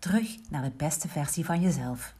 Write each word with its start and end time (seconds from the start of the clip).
Terug 0.00 0.50
naar 0.50 0.62
de 0.62 0.76
beste 0.76 1.08
versie 1.08 1.44
van 1.44 1.60
jezelf. 1.60 2.16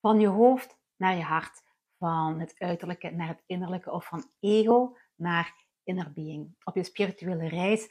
Van 0.00 0.20
je 0.20 0.26
hoofd 0.26 0.78
naar 0.96 1.16
je 1.16 1.22
hart, 1.22 1.62
van 1.98 2.40
het 2.40 2.54
uiterlijke 2.58 3.10
naar 3.10 3.28
het 3.28 3.42
innerlijke 3.46 3.90
of 3.90 4.06
van 4.06 4.30
ego 4.40 4.96
naar 5.14 5.66
inner 5.82 6.12
being. 6.12 6.56
Op 6.64 6.74
je 6.74 6.84
spirituele 6.84 7.48
reis 7.48 7.88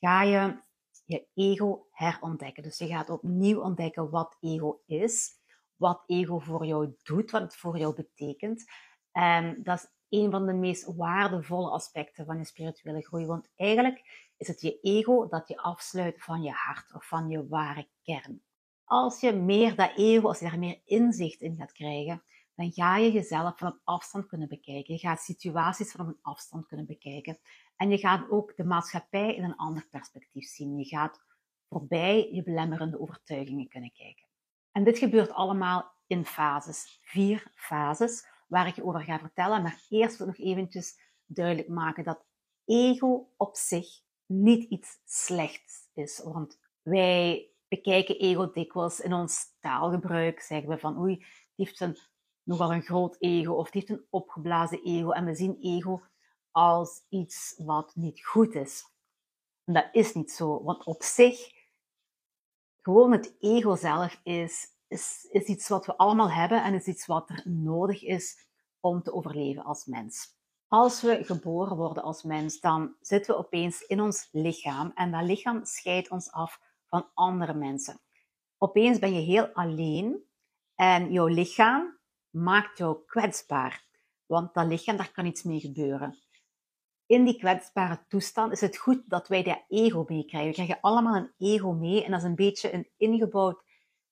ga 0.00 0.22
je 0.22 0.62
je 1.04 1.26
ego 1.34 1.86
herontdekken. 1.90 2.62
Dus 2.62 2.78
je 2.78 2.86
gaat 2.86 3.10
opnieuw 3.10 3.60
ontdekken 3.60 4.10
wat 4.10 4.36
ego 4.40 4.82
is, 4.86 5.30
wat 5.76 6.02
ego 6.06 6.38
voor 6.38 6.66
jou 6.66 6.94
doet, 7.02 7.30
wat 7.30 7.42
het 7.42 7.56
voor 7.56 7.78
jou 7.78 7.94
betekent. 7.94 8.64
En 9.12 9.62
dat 9.62 9.78
is 9.78 9.88
een 10.14 10.30
van 10.30 10.46
de 10.46 10.52
meest 10.52 10.94
waardevolle 10.96 11.70
aspecten 11.70 12.26
van 12.26 12.38
je 12.38 12.44
spirituele 12.44 13.02
groei. 13.02 13.26
Want 13.26 13.50
eigenlijk 13.56 14.28
is 14.36 14.48
het 14.48 14.60
je 14.60 14.80
ego 14.80 15.28
dat 15.28 15.48
je 15.48 15.56
afsluit 15.56 16.22
van 16.22 16.42
je 16.42 16.50
hart 16.50 16.94
of 16.94 17.08
van 17.08 17.28
je 17.28 17.48
ware 17.48 17.88
kern. 18.02 18.42
Als 18.84 19.20
je 19.20 19.32
meer 19.32 19.76
dat 19.76 19.92
ego, 19.96 20.28
als 20.28 20.38
je 20.38 20.44
daar 20.44 20.58
meer 20.58 20.80
inzicht 20.84 21.40
in 21.40 21.56
gaat 21.56 21.72
krijgen, 21.72 22.22
dan 22.54 22.72
ga 22.72 22.96
je 22.96 23.12
jezelf 23.12 23.58
van 23.58 23.66
een 23.66 23.80
afstand 23.84 24.26
kunnen 24.26 24.48
bekijken. 24.48 24.94
Je 24.94 25.00
gaat 25.00 25.20
situaties 25.20 25.92
van 25.92 26.06
een 26.06 26.18
afstand 26.22 26.66
kunnen 26.66 26.86
bekijken. 26.86 27.38
En 27.76 27.90
je 27.90 27.98
gaat 27.98 28.30
ook 28.30 28.56
de 28.56 28.64
maatschappij 28.64 29.34
in 29.34 29.44
een 29.44 29.56
ander 29.56 29.86
perspectief 29.90 30.46
zien. 30.46 30.78
Je 30.78 30.84
gaat 30.84 31.22
voorbij 31.68 32.28
je 32.32 32.42
belemmerende 32.42 33.00
overtuigingen 33.00 33.68
kunnen 33.68 33.92
kijken. 33.92 34.26
En 34.72 34.84
dit 34.84 34.98
gebeurt 34.98 35.30
allemaal 35.30 35.92
in 36.06 36.24
fases. 36.24 36.98
Vier 37.02 37.50
fases 37.54 38.26
waar 38.54 38.66
ik 38.66 38.74
je 38.74 38.84
over 38.84 39.00
ga 39.00 39.18
vertellen. 39.18 39.62
Maar 39.62 39.84
eerst 39.88 40.16
wil 40.16 40.28
ik 40.28 40.38
nog 40.38 40.46
eventjes 40.46 41.00
duidelijk 41.26 41.68
maken 41.68 42.04
dat 42.04 42.24
ego 42.64 43.32
op 43.36 43.56
zich 43.56 43.86
niet 44.26 44.70
iets 44.70 45.00
slechts 45.04 45.88
is. 45.92 46.20
Want 46.24 46.58
wij 46.82 47.50
bekijken 47.68 48.18
ego 48.18 48.50
dikwijls 48.50 49.00
in 49.00 49.12
ons 49.12 49.56
taalgebruik. 49.60 50.40
Zeggen 50.40 50.68
we 50.68 50.78
van 50.78 50.98
oei, 50.98 51.16
die 51.16 51.26
heeft 51.54 51.80
een, 51.80 51.98
nogal 52.42 52.72
een 52.72 52.82
groot 52.82 53.16
ego 53.18 53.52
of 53.52 53.70
die 53.70 53.80
heeft 53.80 54.00
een 54.00 54.06
opgeblazen 54.10 54.82
ego. 54.84 55.10
En 55.10 55.24
we 55.24 55.34
zien 55.34 55.56
ego 55.60 56.02
als 56.50 57.04
iets 57.08 57.54
wat 57.56 57.94
niet 57.94 58.26
goed 58.26 58.54
is. 58.54 58.84
En 59.64 59.74
dat 59.74 59.88
is 59.92 60.14
niet 60.14 60.30
zo, 60.30 60.62
want 60.62 60.84
op 60.84 61.02
zich, 61.02 61.52
gewoon 62.80 63.12
het 63.12 63.36
ego 63.38 63.76
zelf 63.76 64.20
is, 64.22 64.73
is, 64.94 65.28
is 65.30 65.44
iets 65.44 65.68
wat 65.68 65.86
we 65.86 65.96
allemaal 65.96 66.30
hebben 66.30 66.62
en 66.62 66.74
is 66.74 66.86
iets 66.86 67.06
wat 67.06 67.30
er 67.30 67.42
nodig 67.44 68.02
is 68.02 68.48
om 68.80 69.02
te 69.02 69.12
overleven 69.12 69.64
als 69.64 69.84
mens. 69.84 70.36
Als 70.68 71.02
we 71.02 71.24
geboren 71.24 71.76
worden 71.76 72.02
als 72.02 72.22
mens, 72.22 72.60
dan 72.60 72.96
zitten 73.00 73.34
we 73.34 73.40
opeens 73.40 73.80
in 73.80 74.00
ons 74.00 74.28
lichaam 74.32 74.92
en 74.94 75.10
dat 75.10 75.22
lichaam 75.22 75.64
scheidt 75.64 76.10
ons 76.10 76.30
af 76.30 76.60
van 76.86 77.10
andere 77.14 77.54
mensen. 77.54 78.00
Opeens 78.58 78.98
ben 78.98 79.14
je 79.14 79.20
heel 79.20 79.46
alleen 79.46 80.24
en 80.74 81.12
jouw 81.12 81.26
lichaam 81.26 81.98
maakt 82.30 82.78
jou 82.78 83.04
kwetsbaar, 83.06 83.86
want 84.26 84.54
dat 84.54 84.66
lichaam, 84.66 84.96
daar 84.96 85.12
kan 85.12 85.26
iets 85.26 85.42
mee 85.42 85.60
gebeuren 85.60 86.24
in 87.06 87.24
die 87.24 87.38
kwetsbare 87.38 88.04
toestand 88.08 88.52
is 88.52 88.60
het 88.60 88.76
goed 88.76 89.02
dat 89.06 89.28
wij 89.28 89.42
dat 89.42 89.64
ego 89.68 90.04
meekrijgen. 90.08 90.48
We 90.48 90.54
krijgen 90.54 90.80
allemaal 90.80 91.16
een 91.16 91.32
ego 91.38 91.72
mee 91.72 92.04
en 92.04 92.10
dat 92.10 92.20
is 92.20 92.26
een 92.26 92.34
beetje 92.34 92.74
een 92.74 92.88
ingebouwd 92.96 93.62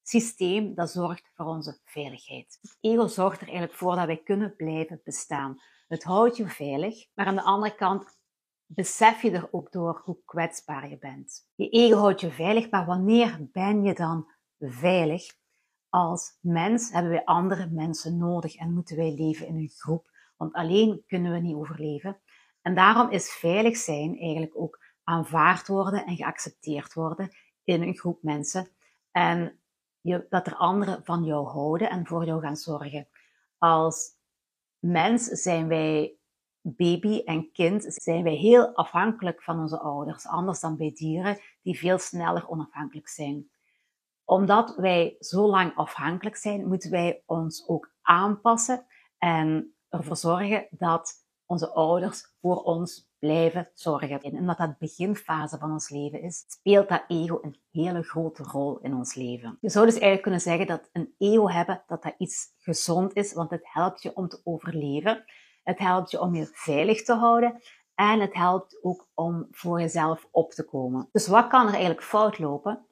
systeem 0.02 0.74
dat 0.74 0.90
zorgt 0.90 1.30
voor 1.34 1.46
onze 1.46 1.80
veiligheid. 1.84 2.58
Het 2.62 2.76
ego 2.80 3.06
zorgt 3.06 3.40
er 3.40 3.46
eigenlijk 3.46 3.78
voor 3.78 3.96
dat 3.96 4.06
wij 4.06 4.22
kunnen 4.22 4.56
blijven 4.56 5.00
bestaan. 5.04 5.60
Het 5.88 6.04
houdt 6.04 6.36
je 6.36 6.48
veilig, 6.48 7.06
maar 7.14 7.26
aan 7.26 7.34
de 7.34 7.42
andere 7.42 7.74
kant 7.74 8.20
besef 8.66 9.22
je 9.22 9.30
er 9.30 9.48
ook 9.50 9.72
door 9.72 10.00
hoe 10.04 10.18
kwetsbaar 10.24 10.88
je 10.88 10.98
bent. 10.98 11.48
Je 11.54 11.68
ego 11.68 11.96
houdt 11.96 12.20
je 12.20 12.30
veilig, 12.30 12.70
maar 12.70 12.86
wanneer 12.86 13.48
ben 13.52 13.84
je 13.84 13.94
dan 13.94 14.28
veilig? 14.58 15.40
Als 15.88 16.38
mens 16.40 16.92
hebben 16.92 17.10
wij 17.10 17.24
andere 17.24 17.68
mensen 17.70 18.18
nodig 18.18 18.54
en 18.54 18.74
moeten 18.74 18.96
wij 18.96 19.14
leven 19.14 19.46
in 19.46 19.56
een 19.56 19.72
groep, 19.76 20.10
want 20.36 20.52
alleen 20.52 21.02
kunnen 21.06 21.32
we 21.32 21.38
niet 21.38 21.54
overleven. 21.54 22.20
En 22.62 22.74
daarom 22.74 23.10
is 23.10 23.30
veilig 23.30 23.76
zijn 23.76 24.18
eigenlijk 24.18 24.52
ook 24.56 24.84
aanvaard 25.04 25.68
worden 25.68 26.06
en 26.06 26.16
geaccepteerd 26.16 26.92
worden 26.92 27.30
in 27.64 27.82
een 27.82 27.96
groep 27.96 28.22
mensen. 28.22 28.68
En 29.10 29.61
je, 30.02 30.26
dat 30.28 30.46
er 30.46 30.54
anderen 30.54 31.04
van 31.04 31.24
jou 31.24 31.46
houden 31.46 31.90
en 31.90 32.06
voor 32.06 32.24
jou 32.24 32.40
gaan 32.40 32.56
zorgen. 32.56 33.08
Als 33.58 34.10
mens 34.78 35.24
zijn 35.24 35.68
wij 35.68 36.16
baby 36.60 37.22
en 37.24 37.52
kind, 37.52 37.84
zijn 37.88 38.22
wij 38.22 38.34
heel 38.34 38.74
afhankelijk 38.74 39.42
van 39.42 39.60
onze 39.60 39.78
ouders. 39.78 40.26
Anders 40.26 40.60
dan 40.60 40.76
bij 40.76 40.92
dieren 40.92 41.38
die 41.62 41.78
veel 41.78 41.98
sneller 41.98 42.48
onafhankelijk 42.48 43.08
zijn. 43.08 43.50
Omdat 44.24 44.74
wij 44.76 45.16
zo 45.18 45.46
lang 45.46 45.74
afhankelijk 45.74 46.36
zijn, 46.36 46.68
moeten 46.68 46.90
wij 46.90 47.22
ons 47.26 47.68
ook 47.68 47.94
aanpassen 48.02 48.86
en 49.18 49.74
ervoor 49.88 50.16
zorgen 50.16 50.66
dat 50.70 51.26
onze 51.46 51.72
ouders 51.72 52.34
voor 52.40 52.62
ons 52.62 53.11
blijven 53.22 53.70
zorgen. 53.74 54.20
En 54.20 54.38
omdat 54.38 54.58
dat 54.58 54.78
beginfase 54.78 55.58
van 55.58 55.72
ons 55.72 55.88
leven 55.88 56.22
is, 56.22 56.44
speelt 56.48 56.88
dat 56.88 57.04
ego 57.08 57.38
een 57.42 57.56
hele 57.70 58.02
grote 58.02 58.42
rol 58.42 58.78
in 58.78 58.94
ons 58.94 59.14
leven. 59.14 59.58
Je 59.60 59.70
zou 59.70 59.84
dus 59.84 59.94
eigenlijk 59.94 60.22
kunnen 60.22 60.40
zeggen 60.40 60.66
dat 60.66 60.88
een 60.92 61.14
ego 61.18 61.48
hebben, 61.48 61.82
dat 61.86 62.02
dat 62.02 62.14
iets 62.18 62.52
gezond 62.58 63.14
is, 63.14 63.32
want 63.32 63.50
het 63.50 63.60
helpt 63.62 64.02
je 64.02 64.16
om 64.16 64.28
te 64.28 64.40
overleven. 64.44 65.24
Het 65.62 65.78
helpt 65.78 66.10
je 66.10 66.20
om 66.20 66.34
je 66.34 66.50
veilig 66.52 67.02
te 67.02 67.14
houden. 67.14 67.62
En 67.94 68.20
het 68.20 68.34
helpt 68.34 68.78
ook 68.82 69.08
om 69.14 69.46
voor 69.50 69.80
jezelf 69.80 70.28
op 70.30 70.50
te 70.50 70.64
komen. 70.64 71.08
Dus 71.12 71.28
wat 71.28 71.46
kan 71.48 71.66
er 71.66 71.72
eigenlijk 71.72 72.02
fout 72.02 72.38
lopen? 72.38 72.86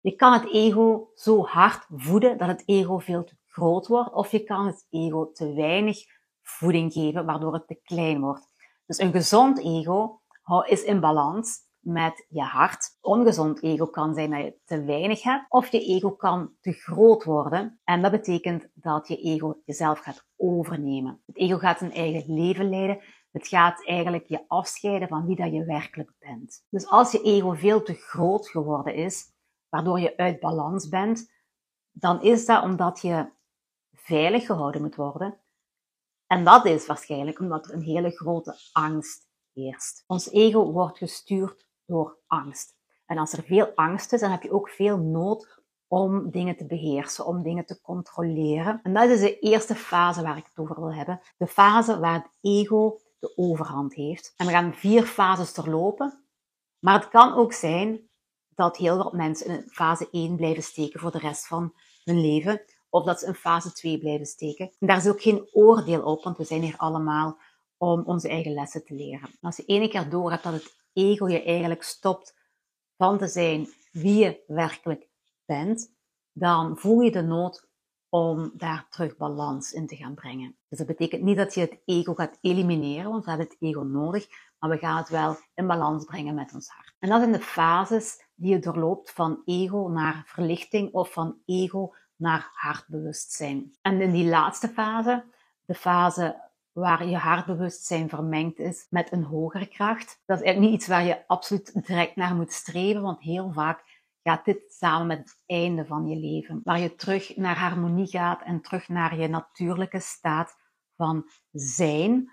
Je 0.00 0.16
kan 0.16 0.32
het 0.32 0.52
ego 0.52 1.10
zo 1.14 1.44
hard 1.44 1.86
voeden 1.96 2.38
dat 2.38 2.48
het 2.48 2.62
ego 2.66 2.98
veel 2.98 3.24
te 3.24 3.36
groot 3.46 3.86
wordt, 3.86 4.12
of 4.12 4.30
je 4.30 4.44
kan 4.44 4.66
het 4.66 4.86
ego 4.90 5.32
te 5.32 5.54
weinig 5.54 5.98
voeding 6.42 6.92
geven, 6.92 7.26
waardoor 7.26 7.54
het 7.54 7.66
te 7.66 7.80
klein 7.82 8.20
wordt. 8.20 8.49
Dus 8.90 8.98
een 8.98 9.12
gezond 9.12 9.58
ego 9.58 10.20
is 10.64 10.82
in 10.82 11.00
balans 11.00 11.58
met 11.78 12.26
je 12.28 12.42
hart. 12.42 12.96
Ongezond 13.00 13.62
ego 13.62 13.86
kan 13.86 14.14
zijn 14.14 14.30
dat 14.30 14.40
je 14.40 14.58
te 14.64 14.84
weinig 14.84 15.22
hebt, 15.22 15.44
of 15.48 15.68
je 15.68 15.80
ego 15.80 16.10
kan 16.10 16.54
te 16.60 16.72
groot 16.72 17.24
worden. 17.24 17.80
En 17.84 18.02
dat 18.02 18.10
betekent 18.10 18.68
dat 18.74 19.08
je 19.08 19.16
ego 19.16 19.60
jezelf 19.64 19.98
gaat 19.98 20.26
overnemen. 20.36 21.22
Het 21.26 21.36
ego 21.36 21.58
gaat 21.58 21.80
een 21.80 21.92
eigen 21.92 22.34
leven 22.34 22.68
leiden. 22.68 23.00
Het 23.30 23.48
gaat 23.48 23.86
eigenlijk 23.86 24.26
je 24.26 24.44
afscheiden 24.48 25.08
van 25.08 25.26
wie 25.26 25.36
dat 25.36 25.52
je 25.52 25.64
werkelijk 25.64 26.12
bent. 26.18 26.66
Dus 26.70 26.86
als 26.86 27.12
je 27.12 27.22
ego 27.22 27.52
veel 27.52 27.82
te 27.82 27.94
groot 27.94 28.48
geworden 28.48 28.94
is, 28.94 29.24
waardoor 29.68 30.00
je 30.00 30.16
uit 30.16 30.40
balans 30.40 30.88
bent, 30.88 31.32
dan 31.90 32.22
is 32.22 32.46
dat 32.46 32.62
omdat 32.62 33.00
je 33.00 33.30
veilig 33.92 34.46
gehouden 34.46 34.82
moet 34.82 34.96
worden 34.96 35.40
en 36.30 36.44
dat 36.44 36.64
is 36.64 36.86
waarschijnlijk 36.86 37.38
omdat 37.38 37.66
er 37.66 37.74
een 37.74 37.82
hele 37.82 38.10
grote 38.10 38.58
angst 38.72 39.28
heerst. 39.52 40.04
Ons 40.06 40.30
ego 40.30 40.72
wordt 40.72 40.98
gestuurd 40.98 41.66
door 41.86 42.18
angst. 42.26 42.74
En 43.06 43.18
als 43.18 43.32
er 43.32 43.42
veel 43.42 43.72
angst 43.74 44.12
is, 44.12 44.20
dan 44.20 44.30
heb 44.30 44.42
je 44.42 44.52
ook 44.52 44.68
veel 44.68 44.98
nood 44.98 45.62
om 45.86 46.30
dingen 46.30 46.56
te 46.56 46.66
beheersen, 46.66 47.26
om 47.26 47.42
dingen 47.42 47.66
te 47.66 47.80
controleren. 47.80 48.80
En 48.82 48.94
dat 48.94 49.08
is 49.08 49.20
de 49.20 49.38
eerste 49.38 49.74
fase 49.74 50.22
waar 50.22 50.36
ik 50.36 50.44
het 50.44 50.58
over 50.58 50.80
wil 50.80 50.94
hebben. 50.94 51.20
De 51.36 51.46
fase 51.46 51.98
waar 51.98 52.14
het 52.14 52.30
ego 52.40 53.00
de 53.18 53.32
overhand 53.36 53.94
heeft. 53.94 54.34
En 54.36 54.46
we 54.46 54.52
gaan 54.52 54.74
vier 54.74 55.02
fases 55.02 55.54
doorlopen. 55.54 56.24
Maar 56.78 57.00
het 57.00 57.08
kan 57.08 57.34
ook 57.34 57.52
zijn 57.52 58.08
dat 58.48 58.76
heel 58.76 58.96
wat 58.96 59.12
mensen 59.12 59.46
in 59.46 59.68
fase 59.70 60.08
1 60.10 60.36
blijven 60.36 60.62
steken 60.62 61.00
voor 61.00 61.10
de 61.10 61.18
rest 61.18 61.46
van 61.46 61.74
hun 62.04 62.20
leven 62.20 62.62
of 62.90 63.04
dat 63.04 63.20
ze 63.20 63.26
in 63.26 63.34
fase 63.34 63.72
2 63.72 63.98
blijven 63.98 64.26
steken. 64.26 64.70
En 64.78 64.86
daar 64.86 64.96
is 64.96 65.08
ook 65.08 65.22
geen 65.22 65.48
oordeel 65.52 66.02
op, 66.02 66.24
want 66.24 66.36
we 66.36 66.44
zijn 66.44 66.62
hier 66.62 66.76
allemaal 66.76 67.38
om 67.76 68.02
onze 68.02 68.28
eigen 68.28 68.52
lessen 68.52 68.84
te 68.84 68.94
leren. 68.94 69.30
als 69.40 69.56
je 69.56 69.64
ene 69.64 69.88
keer 69.88 70.10
door 70.10 70.30
hebt 70.30 70.42
dat 70.42 70.52
het 70.52 70.74
ego 70.92 71.28
je 71.28 71.42
eigenlijk 71.42 71.82
stopt 71.82 72.34
van 72.96 73.18
te 73.18 73.26
zijn 73.26 73.68
wie 73.92 74.18
je 74.18 74.40
werkelijk 74.46 75.08
bent, 75.44 75.92
dan 76.32 76.78
voel 76.78 77.00
je 77.00 77.10
de 77.10 77.22
nood 77.22 77.68
om 78.08 78.52
daar 78.54 78.86
terug 78.90 79.16
balans 79.16 79.72
in 79.72 79.86
te 79.86 79.96
gaan 79.96 80.14
brengen. 80.14 80.56
Dus 80.68 80.78
dat 80.78 80.86
betekent 80.86 81.22
niet 81.22 81.36
dat 81.36 81.54
je 81.54 81.60
het 81.60 81.78
ego 81.84 82.14
gaat 82.14 82.38
elimineren, 82.40 83.10
want 83.10 83.24
we 83.24 83.30
hebben 83.30 83.48
het 83.48 83.56
ego 83.60 83.80
nodig, 83.80 84.26
maar 84.58 84.70
we 84.70 84.78
gaan 84.78 84.96
het 84.96 85.08
wel 85.08 85.36
in 85.54 85.66
balans 85.66 86.04
brengen 86.04 86.34
met 86.34 86.54
ons 86.54 86.68
hart. 86.68 86.94
En 86.98 87.08
dat 87.08 87.20
zijn 87.20 87.32
de 87.32 87.40
fases 87.40 88.24
die 88.34 88.50
je 88.50 88.58
doorloopt 88.58 89.10
van 89.10 89.42
ego 89.44 89.88
naar 89.88 90.22
verlichting 90.26 90.92
of 90.92 91.12
van 91.12 91.38
ego 91.44 91.94
naar 92.20 92.50
hartbewustzijn. 92.52 93.74
En 93.82 94.00
in 94.00 94.10
die 94.10 94.28
laatste 94.28 94.68
fase, 94.68 95.24
de 95.64 95.74
fase 95.74 96.48
waar 96.72 97.06
je 97.06 97.16
hartbewustzijn 97.16 98.08
vermengd 98.08 98.58
is 98.58 98.86
met 98.90 99.12
een 99.12 99.24
hogere 99.24 99.66
kracht, 99.66 100.22
dat 100.26 100.38
is 100.38 100.44
eigenlijk 100.44 100.60
niet 100.60 100.80
iets 100.80 100.86
waar 100.86 101.04
je 101.04 101.26
absoluut 101.26 101.86
direct 101.86 102.16
naar 102.16 102.34
moet 102.34 102.52
streven, 102.52 103.02
want 103.02 103.20
heel 103.20 103.52
vaak 103.52 103.84
gaat 104.22 104.44
dit 104.44 104.72
samen 104.72 105.06
met 105.06 105.18
het 105.18 105.38
einde 105.46 105.86
van 105.86 106.06
je 106.06 106.16
leven, 106.16 106.60
waar 106.64 106.80
je 106.80 106.94
terug 106.94 107.36
naar 107.36 107.58
harmonie 107.58 108.06
gaat 108.06 108.42
en 108.42 108.60
terug 108.60 108.88
naar 108.88 109.18
je 109.18 109.28
natuurlijke 109.28 110.00
staat 110.00 110.56
van 110.96 111.30
zijn, 111.52 112.30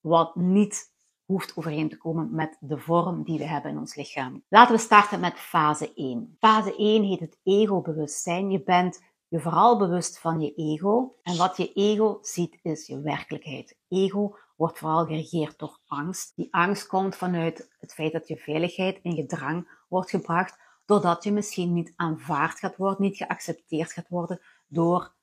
wat 0.00 0.36
niet 0.36 0.91
hoeft 1.32 1.56
overeen 1.56 1.88
te 1.88 1.96
komen 1.96 2.34
met 2.34 2.56
de 2.60 2.78
vorm 2.78 3.22
die 3.22 3.38
we 3.38 3.46
hebben 3.46 3.70
in 3.70 3.78
ons 3.78 3.94
lichaam. 3.94 4.42
Laten 4.48 4.74
we 4.74 4.80
starten 4.80 5.20
met 5.20 5.38
fase 5.38 5.94
1. 5.94 6.36
Fase 6.38 6.76
1 6.76 7.02
heet 7.02 7.20
het 7.20 7.38
ego-bewustzijn. 7.42 8.50
Je 8.50 8.62
bent 8.62 9.02
je 9.28 9.40
vooral 9.40 9.78
bewust 9.78 10.18
van 10.18 10.40
je 10.40 10.54
ego. 10.54 11.14
En 11.22 11.36
wat 11.36 11.56
je 11.56 11.72
ego 11.72 12.18
ziet 12.22 12.58
is 12.62 12.86
je 12.86 13.00
werkelijkheid. 13.00 13.76
Ego 13.88 14.36
wordt 14.56 14.78
vooral 14.78 15.06
geregeerd 15.06 15.58
door 15.58 15.78
angst. 15.86 16.32
Die 16.36 16.48
angst 16.54 16.86
komt 16.86 17.16
vanuit 17.16 17.70
het 17.80 17.94
feit 17.94 18.12
dat 18.12 18.28
je 18.28 18.36
veiligheid 18.36 18.98
in 19.02 19.14
gedrang 19.14 19.84
wordt 19.88 20.10
gebracht, 20.10 20.58
doordat 20.84 21.24
je 21.24 21.32
misschien 21.32 21.72
niet 21.72 21.92
aanvaard 21.96 22.58
gaat 22.58 22.76
worden, 22.76 23.02
niet 23.02 23.16
geaccepteerd 23.16 23.92
gaat 23.92 24.08
worden 24.08 24.40
door 24.68 25.14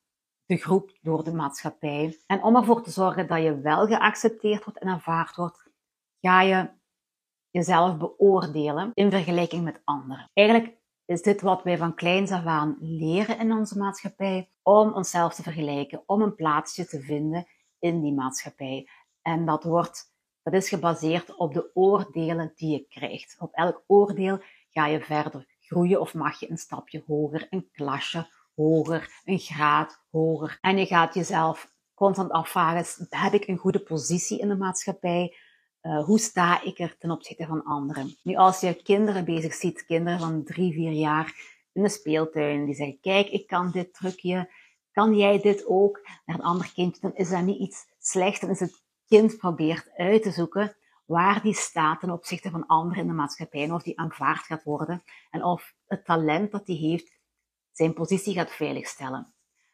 de 0.46 0.58
groep, 0.58 0.98
door 1.02 1.24
de 1.24 1.34
maatschappij. 1.34 2.20
En 2.28 2.44
om 2.44 2.56
ervoor 2.56 2.84
te 2.84 2.92
zorgen 2.92 3.28
dat 3.28 3.42
je 3.42 3.60
wel 3.60 3.88
geaccepteerd 3.88 4.64
wordt 4.64 4.80
en 4.80 4.88
aanvaard 4.88 5.36
wordt, 5.36 5.69
ga 6.22 6.42
je 6.42 6.70
jezelf 7.50 7.98
beoordelen 7.98 8.92
in 8.94 9.12
vergelijking 9.12 9.64
met 9.64 9.82
anderen. 9.84 10.30
Eigenlijk 10.34 10.78
is 11.06 11.22
dit 11.22 11.42
wat 11.42 11.64
wij 11.64 11.78
van 11.78 11.96
kleins 11.96 12.32
af 12.32 12.46
aan 12.46 12.78
leren 12.80 13.40
in 13.40 13.52
onze 13.52 13.78
maatschappij, 13.78 14.52
om 14.62 14.94
onszelf 14.94 15.34
te 15.34 15.44
vergelijken, 15.44 16.04
om 16.06 16.22
een 16.22 16.36
plaatsje 16.36 16.86
te 16.86 17.02
vinden 17.02 17.48
in 17.80 18.02
die 18.02 18.14
maatschappij. 18.14 18.90
En 19.22 19.46
dat, 19.46 19.64
wordt, 19.64 20.14
dat 20.44 20.54
is 20.54 20.70
gebaseerd 20.70 21.36
op 21.36 21.54
de 21.54 21.72
oordelen 21.74 22.52
die 22.56 22.72
je 22.72 22.86
krijgt. 22.88 23.36
Op 23.40 23.54
elk 23.54 23.84
oordeel 23.88 24.44
ga 24.70 24.88
je 24.88 25.02
verder 25.02 25.58
groeien 25.60 26.02
of 26.02 26.14
mag 26.14 26.40
je 26.40 26.50
een 26.50 26.58
stapje 26.58 27.04
hoger, 27.08 27.48
een 27.50 27.70
klasje 27.72 28.28
hoger, 28.56 29.22
een 29.24 29.40
graad 29.40 30.04
hoger. 30.12 30.58
En 30.62 30.78
je 30.78 30.86
gaat 30.86 31.14
jezelf 31.14 31.74
constant 31.94 32.32
afvragen, 32.32 33.08
heb 33.10 33.34
ik 33.34 33.48
een 33.48 33.58
goede 33.58 33.84
positie 33.84 34.40
in 34.40 34.48
de 34.48 34.58
maatschappij? 34.58 35.36
Uh, 35.82 36.04
hoe 36.04 36.20
sta 36.20 36.64
ik 36.64 36.80
er 36.80 36.98
ten 36.98 37.12
opzichte 37.12 37.46
van 37.46 37.64
anderen? 37.64 38.16
Nu, 38.24 38.36
als 38.36 38.60
je 38.60 38.74
kinderen 38.74 39.26
bezig 39.26 39.54
ziet, 39.54 39.86
kinderen 39.86 40.20
van 40.20 40.44
drie, 40.44 40.74
vier 40.74 40.92
jaar 40.92 41.34
in 41.74 41.84
de 41.84 41.90
speeltuin, 41.90 42.66
die 42.66 42.76
zeggen, 42.76 43.00
kijk, 43.00 43.28
ik 43.28 43.48
kan 43.48 43.72
dit 43.72 43.94
trucje, 43.94 44.52
kan 44.92 45.16
jij 45.16 45.42
dit 45.42 45.66
ook? 45.66 46.08
Naar 46.26 46.36
een 46.36 46.44
ander 46.44 46.72
kindje, 46.74 47.02
dan 47.02 47.16
is 47.16 47.30
dat 47.30 47.42
niet 47.42 47.60
iets 47.60 47.86
slechts, 48.00 48.40
dan 48.40 48.50
is 48.50 48.60
het 48.60 48.84
kind 49.08 49.38
probeert 49.38 49.92
uit 49.96 50.24
te 50.24 50.32
zoeken 50.32 50.76
waar 51.06 51.42
die 51.42 51.54
staat 51.54 52.00
ten 52.00 52.12
opzichte 52.12 52.50
van 52.50 52.66
anderen 52.66 53.02
in 53.02 53.08
de 53.08 53.14
maatschappij, 53.14 53.64
en 53.64 53.74
of 53.74 53.84
die 53.84 54.00
aanvaard 54.00 54.46
gaat 54.46 54.64
worden, 54.64 55.04
en 55.30 55.44
of 55.44 55.74
het 55.88 56.06
talent 56.06 56.52
dat 56.52 56.68
hij 56.68 56.76
heeft 56.76 57.20
zijn 57.72 57.94
positie 57.94 58.34
gaat 58.34 58.52
veiligstellen. 58.52 59.34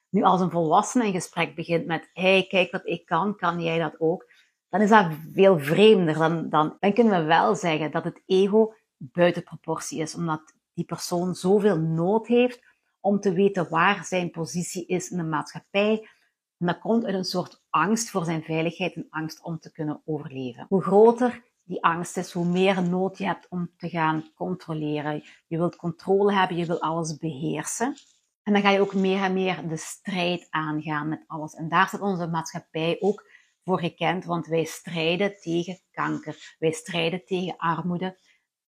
Nu, 0.10 0.24
als 0.24 0.42
een 0.42 0.52
volwassene 0.52 1.06
een 1.06 1.14
gesprek 1.14 1.56
begint 1.56 1.86
met, 1.86 2.10
hey, 2.14 2.46
kijk 2.48 2.72
wat 2.72 2.86
ik 2.86 3.06
kan, 3.06 3.36
kan 3.36 3.62
jij 3.62 3.80
dat 3.80 4.00
ook? 4.00 4.32
Dan 4.70 4.82
is 4.82 4.90
dat 4.90 5.08
veel 5.34 5.60
vreemder. 5.60 6.14
Dan, 6.14 6.50
dan, 6.50 6.78
dan 6.80 6.94
kunnen 6.94 7.22
we 7.22 7.28
wel 7.28 7.56
zeggen 7.56 7.92
dat 7.92 8.04
het 8.04 8.22
ego 8.26 8.74
buiten 8.98 9.44
proportie 9.44 10.00
is, 10.00 10.16
omdat 10.16 10.54
die 10.74 10.86
persoon 10.86 11.36
zoveel 11.36 11.78
nood 11.80 12.28
heeft 12.28 12.64
om 13.00 13.20
te 13.20 13.34
weten 13.34 13.70
waar 13.70 14.06
zijn 14.06 14.32
positie 14.32 14.86
is 14.86 15.10
in 15.10 15.18
de 15.18 15.24
maatschappij. 15.24 16.10
En 16.58 16.68
dat 16.68 16.80
komt 16.80 17.06
uit 17.06 17.16
een 17.16 17.24
soort 17.24 17.64
angst 17.70 18.10
voor 18.10 18.26
zijn 18.26 18.44
veiligheid 18.44 18.94
en 18.94 19.08
angst 19.10 19.44
om 19.44 19.60
te 19.60 19.72
kunnen 19.72 20.02
overleven. 20.06 20.66
Hoe 20.70 20.82
groter 20.82 21.44
die 21.64 21.84
angst 21.84 22.18
is, 22.18 22.32
hoe 22.32 22.46
meer 22.46 22.90
nood 22.90 23.18
je 23.18 23.26
hebt 23.26 23.48
om 23.50 23.70
te 23.78 23.90
gaan 23.90 24.32
controleren. 24.36 25.24
Je 25.48 25.58
wilt 25.58 25.76
controle 25.76 26.34
hebben, 26.34 26.58
je 26.58 26.66
wilt 26.66 26.80
alles 26.80 27.18
beheersen. 27.18 27.96
En 28.44 28.54
dan 28.54 28.62
ga 28.62 28.70
je 28.70 28.80
ook 28.80 28.94
meer 28.94 29.24
en 29.24 29.34
meer 29.34 29.68
de 29.68 29.78
strijd 29.78 30.48
aangaan 30.50 31.08
met 31.08 31.24
alles. 31.28 31.54
En 31.54 31.70
daar 31.70 31.90
zit 31.90 32.02
onze 32.02 32.28
maatschappij 32.28 32.98
ook 33.00 33.30
voor 33.66 33.80
gekend, 33.80 34.26
want 34.26 34.48
wij 34.48 34.64
strijden 34.64 35.40
tegen 35.42 35.80
kanker, 35.92 36.56
wij 36.60 36.72
strijden 36.72 37.26
tegen 37.26 37.58
armoede. 37.58 38.18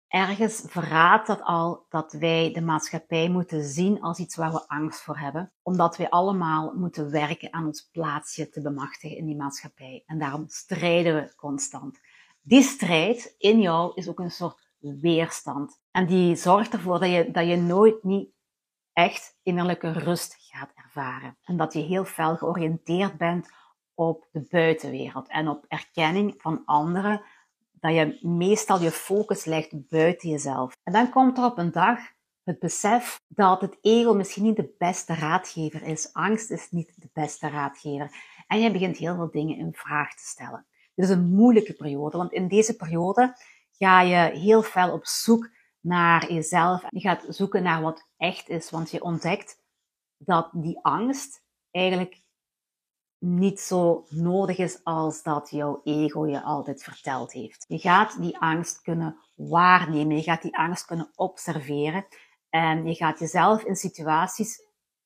Ergens 0.09 0.63
verraadt 0.67 1.27
dat 1.27 1.43
al 1.43 1.87
dat 1.89 2.13
wij 2.13 2.53
de 2.53 2.61
maatschappij 2.61 3.29
moeten 3.29 3.65
zien 3.65 4.01
als 4.01 4.19
iets 4.19 4.37
waar 4.37 4.53
we 4.53 4.69
angst 4.69 5.01
voor 5.01 5.19
hebben, 5.19 5.53
omdat 5.63 5.97
wij 5.97 6.11
allemaal 6.11 6.73
moeten 6.75 7.11
werken 7.11 7.53
aan 7.53 7.67
ons 7.67 7.89
plaatsje 7.93 8.49
te 8.49 8.63
bemachtigen 8.63 9.17
in 9.17 9.27
die 9.27 9.37
maatschappij. 9.37 10.03
En 10.07 10.19
daarom 10.19 10.45
strijden 10.49 11.15
we 11.15 11.35
constant. 11.35 12.01
Die 12.41 12.63
strijd 12.63 13.35
in 13.39 13.61
jou 13.61 13.93
is 13.95 14.09
ook 14.09 14.19
een 14.19 14.31
soort 14.31 14.69
weerstand. 14.79 15.81
En 15.91 16.07
die 16.07 16.37
zorgt 16.37 16.73
ervoor 16.73 16.99
dat 16.99 17.11
je, 17.11 17.31
dat 17.31 17.47
je 17.47 17.57
nooit 17.57 18.03
niet 18.03 18.31
echt 18.93 19.39
innerlijke 19.43 19.93
rust 19.93 20.37
gaat 20.39 20.71
ervaren. 20.75 21.39
En 21.43 21.57
dat 21.57 21.73
je 21.73 21.81
heel 21.81 22.05
fel 22.05 22.37
georiënteerd 22.37 23.17
bent 23.19 23.49
op 23.99 24.29
de 24.33 24.47
buitenwereld 24.51 25.29
en 25.29 25.49
op 25.49 25.65
erkenning 25.69 26.35
van 26.39 26.63
anderen, 26.65 27.23
dat 27.73 27.95
je 27.95 28.19
meestal 28.21 28.81
je 28.81 28.91
focus 28.91 29.45
legt 29.45 29.89
buiten 29.89 30.29
jezelf. 30.29 30.77
En 30.83 30.93
dan 30.93 31.11
komt 31.11 31.39
er 31.39 31.45
op 31.45 31.59
een 31.59 31.73
dag 31.73 31.99
het 32.45 32.59
besef 32.59 33.21
dat 33.29 33.61
het 33.61 33.79
ego 33.81 34.15
misschien 34.15 34.43
niet 34.43 34.57
de 34.57 34.75
beste 34.79 35.15
raadgever 35.15 35.83
is. 35.83 36.13
Angst 36.13 36.51
is 36.51 36.71
niet 36.71 36.93
de 36.97 37.09
beste 37.13 37.49
raadgever. 37.49 38.11
En 38.47 38.61
je 38.61 38.71
begint 38.71 38.97
heel 38.97 39.15
veel 39.15 39.31
dingen 39.31 39.57
in 39.57 39.73
vraag 39.75 40.15
te 40.15 40.27
stellen. 40.27 40.67
Dit 40.95 41.05
is 41.05 41.11
een 41.11 41.35
moeilijke 41.35 41.73
periode, 41.73 42.17
want 42.17 42.33
in 42.33 42.49
deze 42.49 42.77
periode 42.77 43.37
ga 43.71 44.01
je 44.01 44.39
heel 44.39 44.63
fel 44.63 44.93
op 44.93 45.07
zoek 45.07 45.51
naar 45.81 46.33
jezelf. 46.33 46.85
Je 46.91 47.01
gaat 47.01 47.25
zoeken 47.29 47.63
naar 47.63 47.83
wat 47.83 48.09
echt 48.17 48.49
is, 48.49 48.71
want 48.71 48.91
je 48.91 49.03
ontdekt 49.03 49.59
dat 50.17 50.51
die 50.53 50.79
angst 50.83 51.43
eigenlijk 51.71 52.27
niet 53.19 53.61
zo 53.61 54.05
nodig 54.09 54.59
is 54.59 54.85
als 54.85 55.23
dat 55.23 55.51
jouw 55.51 55.81
ego 55.85 56.27
je 56.27 56.43
altijd 56.43 56.83
verteld 56.83 57.33
heeft. 57.33 57.65
Je 57.69 57.79
gaat 57.79 58.21
die 58.21 58.39
angst 58.39 58.81
kunnen 58.81 59.19
waarnemen, 59.35 60.17
je 60.17 60.23
gaat 60.23 60.43
die 60.43 60.59
angst 60.59 60.85
kunnen 60.85 61.11
observeren 61.15 62.07
en 62.49 62.87
je 62.87 62.95
gaat 62.95 63.19
jezelf 63.19 63.63
in 63.63 63.77
situaties 63.77 64.63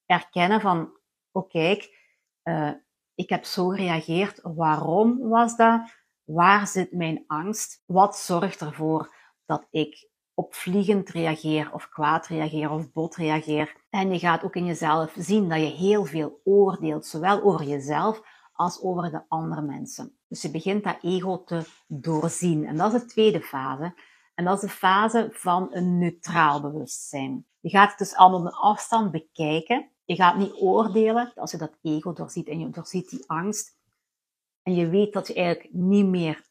erkennen 0.07 0.61
van, 0.61 0.97
oh 1.33 1.49
kijk, 1.49 2.01
uh, 2.45 2.73
ik 3.15 3.29
heb 3.29 3.45
zo 3.45 3.69
gereageerd, 3.69 4.41
waarom 4.43 5.29
was 5.29 5.57
dat? 5.57 6.01
Waar 6.25 6.67
zit 6.67 6.93
mijn 6.93 7.25
angst? 7.27 7.83
Wat 7.87 8.17
zorgt 8.17 8.61
ervoor 8.61 9.15
dat 9.47 9.67
ik 9.71 10.11
opvliegend 10.43 11.09
reageer 11.09 11.73
of 11.73 11.89
kwaad 11.89 12.27
reageer 12.27 12.71
of 12.71 12.93
bot 12.93 13.17
reageer. 13.17 13.77
En 13.91 14.13
je 14.13 14.19
gaat 14.19 14.45
ook 14.45 14.57
in 14.57 14.65
jezelf 14.65 15.15
zien 15.17 15.49
dat 15.49 15.59
je 15.59 15.65
heel 15.65 16.05
veel 16.05 16.41
oordeelt, 16.45 17.07
zowel 17.07 17.43
over 17.43 17.67
jezelf 17.67 18.23
als 18.53 18.83
over 18.83 19.11
de 19.11 19.23
andere 19.29 19.63
mensen. 19.63 20.17
Dus 20.29 20.43
je 20.43 20.51
begint 20.51 20.85
dat 20.85 20.99
ego 21.03 21.45
te 21.45 21.65
doorzien. 21.87 22.67
En 22.67 22.77
dat 22.77 22.95
is 22.95 23.01
de 23.01 23.07
tweede 23.07 23.41
fase. 23.41 23.95
En 24.35 24.45
dat 24.45 24.55
is 24.55 24.61
de 24.61 24.77
fase 24.77 25.29
van 25.33 25.69
een 25.71 25.99
neutraal 25.99 26.61
bewustzijn. 26.61 27.47
Je 27.61 27.69
gaat 27.69 27.89
het 27.89 27.99
dus 27.99 28.15
allemaal 28.15 28.41
op 28.41 28.47
een 28.47 28.53
afstand 28.53 29.11
bekijken. 29.11 29.91
Je 30.05 30.15
gaat 30.15 30.37
niet 30.37 30.53
oordelen 30.53 31.33
als 31.35 31.51
je 31.51 31.59
dat 31.59 31.79
ego 31.83 32.13
doorziet 32.13 32.49
en 32.49 32.61
je 32.61 32.71
doorziet 32.71 33.11
die 33.11 33.25
angst. 33.27 33.79
En 34.63 34.75
je 34.75 34.89
weet 34.89 35.13
dat 35.13 35.27
je 35.27 35.35
eigenlijk 35.35 35.75
niet 35.75 36.07
meer 36.07 36.45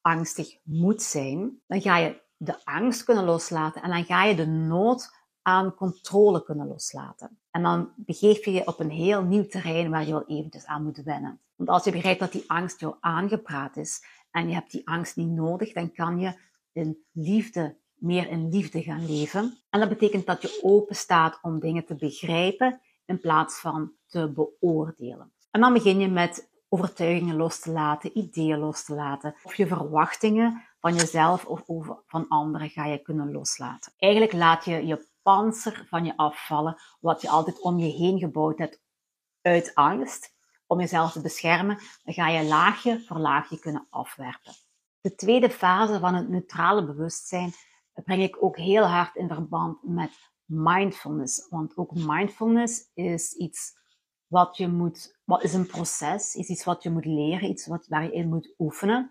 angstig 0.00 0.58
moet 0.62 1.02
zijn. 1.02 1.60
Dan 1.66 1.80
ga 1.80 1.96
je 1.96 2.21
de 2.44 2.64
angst 2.64 3.04
kunnen 3.04 3.24
loslaten 3.24 3.82
en 3.82 3.90
dan 3.90 4.04
ga 4.04 4.24
je 4.24 4.34
de 4.34 4.46
nood 4.46 5.14
aan 5.42 5.74
controle 5.74 6.44
kunnen 6.44 6.66
loslaten. 6.66 7.38
En 7.50 7.62
dan 7.62 7.92
begeef 7.96 8.44
je 8.44 8.52
je 8.52 8.66
op 8.66 8.80
een 8.80 8.90
heel 8.90 9.22
nieuw 9.22 9.46
terrein 9.46 9.90
waar 9.90 10.06
je 10.06 10.12
wel 10.12 10.26
eventjes 10.26 10.66
aan 10.66 10.84
moet 10.84 11.02
wennen. 11.02 11.40
Want 11.56 11.68
als 11.68 11.84
je 11.84 11.90
begrijpt 11.90 12.20
dat 12.20 12.32
die 12.32 12.44
angst 12.46 12.80
jou 12.80 12.94
aangepraat 13.00 13.76
is 13.76 14.04
en 14.30 14.48
je 14.48 14.54
hebt 14.54 14.70
die 14.70 14.88
angst 14.88 15.16
niet 15.16 15.28
nodig, 15.28 15.72
dan 15.72 15.92
kan 15.92 16.18
je 16.18 16.34
in 16.72 17.04
liefde, 17.12 17.76
meer 17.94 18.28
in 18.28 18.48
liefde 18.48 18.82
gaan 18.82 19.06
leven. 19.06 19.58
En 19.70 19.80
dat 19.80 19.88
betekent 19.88 20.26
dat 20.26 20.42
je 20.42 20.58
open 20.62 20.96
staat 20.96 21.38
om 21.42 21.60
dingen 21.60 21.84
te 21.84 21.94
begrijpen 21.94 22.80
in 23.06 23.20
plaats 23.20 23.60
van 23.60 23.92
te 24.06 24.32
beoordelen. 24.32 25.32
En 25.50 25.60
dan 25.60 25.72
begin 25.72 26.00
je 26.00 26.08
met 26.08 26.50
overtuigingen 26.68 27.36
los 27.36 27.60
te 27.60 27.70
laten, 27.70 28.18
ideeën 28.18 28.58
los 28.58 28.84
te 28.84 28.94
laten, 28.94 29.34
of 29.42 29.54
je 29.54 29.66
verwachtingen 29.66 30.62
van 30.82 30.94
jezelf 30.94 31.44
of 31.44 31.62
van 32.06 32.28
anderen 32.28 32.70
ga 32.70 32.86
je 32.86 33.02
kunnen 33.02 33.32
loslaten. 33.32 33.92
Eigenlijk 33.96 34.32
laat 34.32 34.64
je 34.64 34.86
je 34.86 35.06
panzer 35.22 35.86
van 35.88 36.04
je 36.04 36.16
afvallen, 36.16 36.80
wat 37.00 37.22
je 37.22 37.28
altijd 37.28 37.60
om 37.60 37.78
je 37.78 37.92
heen 37.92 38.18
gebouwd 38.18 38.58
hebt 38.58 38.80
uit 39.40 39.74
angst, 39.74 40.34
om 40.66 40.80
jezelf 40.80 41.12
te 41.12 41.20
beschermen. 41.20 41.78
Dan 42.04 42.14
ga 42.14 42.28
je 42.28 42.44
laagje 42.44 43.04
voor 43.06 43.18
laagje 43.18 43.58
kunnen 43.58 43.86
afwerpen. 43.90 44.52
De 45.00 45.14
tweede 45.14 45.50
fase 45.50 45.98
van 45.98 46.14
het 46.14 46.28
neutrale 46.28 46.84
bewustzijn 46.84 47.52
breng 47.92 48.22
ik 48.22 48.42
ook 48.42 48.56
heel 48.56 48.84
hard 48.84 49.16
in 49.16 49.28
verband 49.28 49.78
met 49.82 50.10
mindfulness. 50.44 51.46
Want 51.50 51.76
ook 51.76 51.94
mindfulness 51.94 52.90
is 52.94 53.32
iets 53.32 53.72
wat 54.26 54.56
je 54.56 54.68
moet, 54.68 55.18
wat 55.24 55.42
is 55.42 55.54
een 55.54 55.66
proces, 55.66 56.34
is 56.34 56.48
iets 56.48 56.64
wat 56.64 56.82
je 56.82 56.90
moet 56.90 57.04
leren, 57.04 57.48
iets 57.48 57.66
wat, 57.66 57.86
waar 57.88 58.02
je 58.02 58.12
in 58.12 58.28
moet 58.28 58.54
oefenen. 58.58 59.10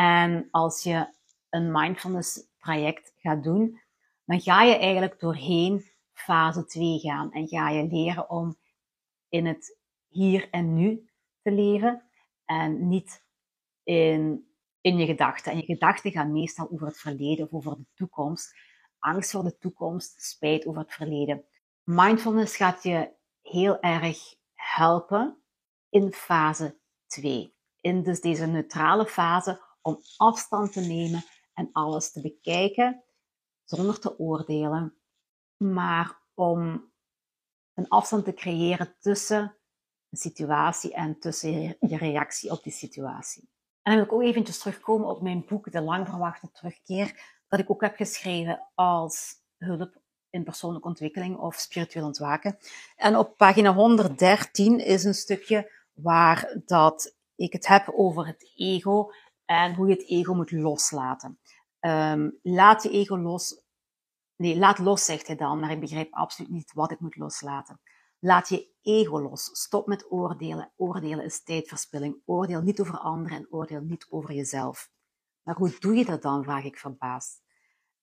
En 0.00 0.48
als 0.50 0.82
je 0.82 1.14
een 1.48 1.72
mindfulness 1.72 2.46
traject 2.58 3.12
gaat 3.16 3.42
doen, 3.42 3.80
dan 4.24 4.40
ga 4.40 4.62
je 4.62 4.76
eigenlijk 4.76 5.20
doorheen 5.20 5.84
fase 6.12 6.64
2 6.64 6.98
gaan 6.98 7.32
en 7.32 7.48
ga 7.48 7.70
je 7.70 7.86
leren 7.86 8.30
om 8.30 8.58
in 9.28 9.46
het 9.46 9.78
hier 10.08 10.50
en 10.50 10.74
nu 10.74 11.10
te 11.42 11.52
leven 11.52 12.10
en 12.44 12.88
niet 12.88 13.24
in, 13.82 14.48
in 14.80 14.96
je 14.96 15.06
gedachten. 15.06 15.52
En 15.52 15.58
je 15.58 15.64
gedachten 15.64 16.10
gaan 16.10 16.32
meestal 16.32 16.70
over 16.70 16.86
het 16.86 16.98
verleden 16.98 17.44
of 17.44 17.52
over 17.52 17.76
de 17.76 17.86
toekomst. 17.94 18.54
Angst 18.98 19.30
voor 19.30 19.42
de 19.42 19.58
toekomst, 19.58 20.22
spijt 20.22 20.66
over 20.66 20.80
het 20.80 20.92
verleden. 20.92 21.44
Mindfulness 21.82 22.56
gaat 22.56 22.82
je 22.82 23.12
heel 23.42 23.80
erg 23.80 24.34
helpen 24.54 25.42
in 25.88 26.12
fase 26.12 26.78
2. 27.06 27.54
In 27.80 28.02
dus 28.02 28.20
deze 28.20 28.46
neutrale 28.46 29.06
fase 29.06 29.68
om 29.82 30.00
afstand 30.16 30.72
te 30.72 30.80
nemen 30.80 31.24
en 31.54 31.68
alles 31.72 32.12
te 32.12 32.20
bekijken 32.20 33.04
zonder 33.64 33.98
te 33.98 34.18
oordelen, 34.18 34.94
maar 35.56 36.18
om 36.34 36.90
een 37.74 37.88
afstand 37.88 38.24
te 38.24 38.34
creëren 38.34 38.94
tussen 38.98 39.56
een 40.10 40.18
situatie 40.18 40.94
en 40.94 41.18
tussen 41.18 41.76
je 41.80 41.96
reactie 41.96 42.50
op 42.50 42.62
die 42.62 42.72
situatie. 42.72 43.48
En 43.82 43.92
dan 43.92 43.94
wil 43.94 44.04
ik 44.04 44.12
ook 44.12 44.22
eventjes 44.22 44.58
terugkomen 44.58 45.08
op 45.08 45.22
mijn 45.22 45.44
boek 45.48 45.72
De 45.72 45.80
lang 45.80 46.08
verwachte 46.08 46.50
terugkeer, 46.50 47.38
dat 47.48 47.60
ik 47.60 47.70
ook 47.70 47.80
heb 47.80 47.96
geschreven 47.96 48.68
als 48.74 49.34
hulp 49.58 50.00
in 50.30 50.44
persoonlijke 50.44 50.88
ontwikkeling 50.88 51.36
of 51.36 51.54
spiritueel 51.54 52.06
ontwaken. 52.06 52.58
En 52.96 53.16
op 53.16 53.36
pagina 53.36 53.74
113 53.74 54.78
is 54.78 55.04
een 55.04 55.14
stukje 55.14 55.72
waar 55.92 56.60
dat 56.66 57.16
ik 57.34 57.52
het 57.52 57.66
heb 57.66 57.88
over 57.88 58.26
het 58.26 58.52
ego 58.56 59.12
en 59.50 59.74
hoe 59.74 59.88
je 59.88 59.94
het 59.94 60.08
ego 60.08 60.34
moet 60.34 60.50
loslaten. 60.50 61.38
Um, 61.80 62.38
laat 62.42 62.82
je 62.82 62.90
ego 62.90 63.18
los. 63.18 63.62
Nee, 64.36 64.58
laat 64.58 64.78
los, 64.78 65.04
zegt 65.04 65.26
hij 65.26 65.36
dan, 65.36 65.60
maar 65.60 65.70
ik 65.70 65.80
begrijp 65.80 66.12
absoluut 66.12 66.50
niet 66.50 66.72
wat 66.72 66.90
ik 66.90 67.00
moet 67.00 67.16
loslaten. 67.16 67.80
Laat 68.18 68.48
je 68.48 68.70
ego 68.82 69.20
los. 69.20 69.44
Stop 69.52 69.86
met 69.86 70.10
oordelen. 70.10 70.72
Oordelen 70.76 71.24
is 71.24 71.42
tijdverspilling. 71.42 72.22
Oordeel 72.24 72.62
niet 72.62 72.80
over 72.80 72.98
anderen 72.98 73.38
en 73.38 73.46
oordeel 73.50 73.80
niet 73.80 74.06
over 74.08 74.34
jezelf. 74.34 74.90
Maar 75.42 75.56
hoe 75.56 75.76
doe 75.78 75.94
je 75.94 76.04
dat 76.04 76.22
dan, 76.22 76.44
vraag 76.44 76.64
ik 76.64 76.78
verbaasd. 76.78 77.42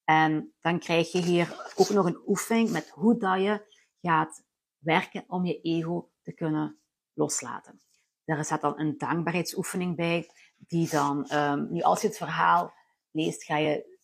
En 0.03 0.53
dan 0.61 0.79
krijg 0.79 1.11
je 1.11 1.21
hier 1.21 1.71
ook 1.75 1.89
nog 1.89 2.05
een 2.05 2.21
oefening 2.25 2.69
met 2.69 2.89
hoe 2.89 3.17
dat 3.17 3.41
je 3.41 3.65
gaat 4.01 4.43
werken 4.77 5.23
om 5.27 5.45
je 5.45 5.61
ego 5.61 6.09
te 6.21 6.33
kunnen 6.33 6.79
loslaten. 7.13 7.81
Daar 8.25 8.45
staat 8.45 8.61
dan 8.61 8.79
een 8.79 8.97
dankbaarheidsoefening 8.97 9.95
bij, 9.95 10.29
die 10.57 10.89
dan, 10.89 11.31
um, 11.33 11.67
nu 11.71 11.81
als 11.81 12.01
je 12.01 12.07
het 12.07 12.17
verhaal 12.17 12.73
leest, 13.11 13.43
ga 13.43 13.57
je, 13.57 13.97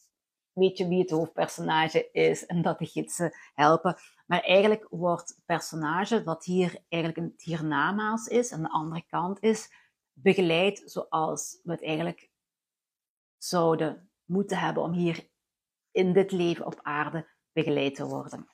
weet 0.51 0.77
je 0.77 0.87
wie 0.87 1.01
het 1.01 1.09
hoofdpersonage 1.09 2.11
is 2.11 2.45
en 2.45 2.61
dat 2.61 2.79
de 2.79 2.85
gidsen 2.85 3.35
helpen. 3.53 3.97
Maar 4.25 4.41
eigenlijk 4.41 4.87
wordt 4.89 5.29
het 5.29 5.45
personage, 5.45 6.23
wat 6.23 6.45
hier 6.45 6.77
eigenlijk 6.89 7.23
een 7.23 7.33
hiernamaals 7.37 8.27
is, 8.27 8.51
aan 8.51 8.61
de 8.61 8.69
andere 8.69 9.03
kant 9.07 9.41
is, 9.41 9.71
begeleid 10.13 10.81
zoals 10.85 11.59
we 11.63 11.71
het 11.71 11.83
eigenlijk 11.83 12.29
zouden 13.37 14.09
moeten 14.25 14.57
hebben 14.57 14.83
om 14.83 14.91
hier 14.91 15.27
in 15.91 16.13
dit 16.13 16.31
leven 16.31 16.65
op 16.65 16.79
aarde 16.81 17.27
begeleid 17.51 17.95
te 17.95 18.05
worden. 18.05 18.47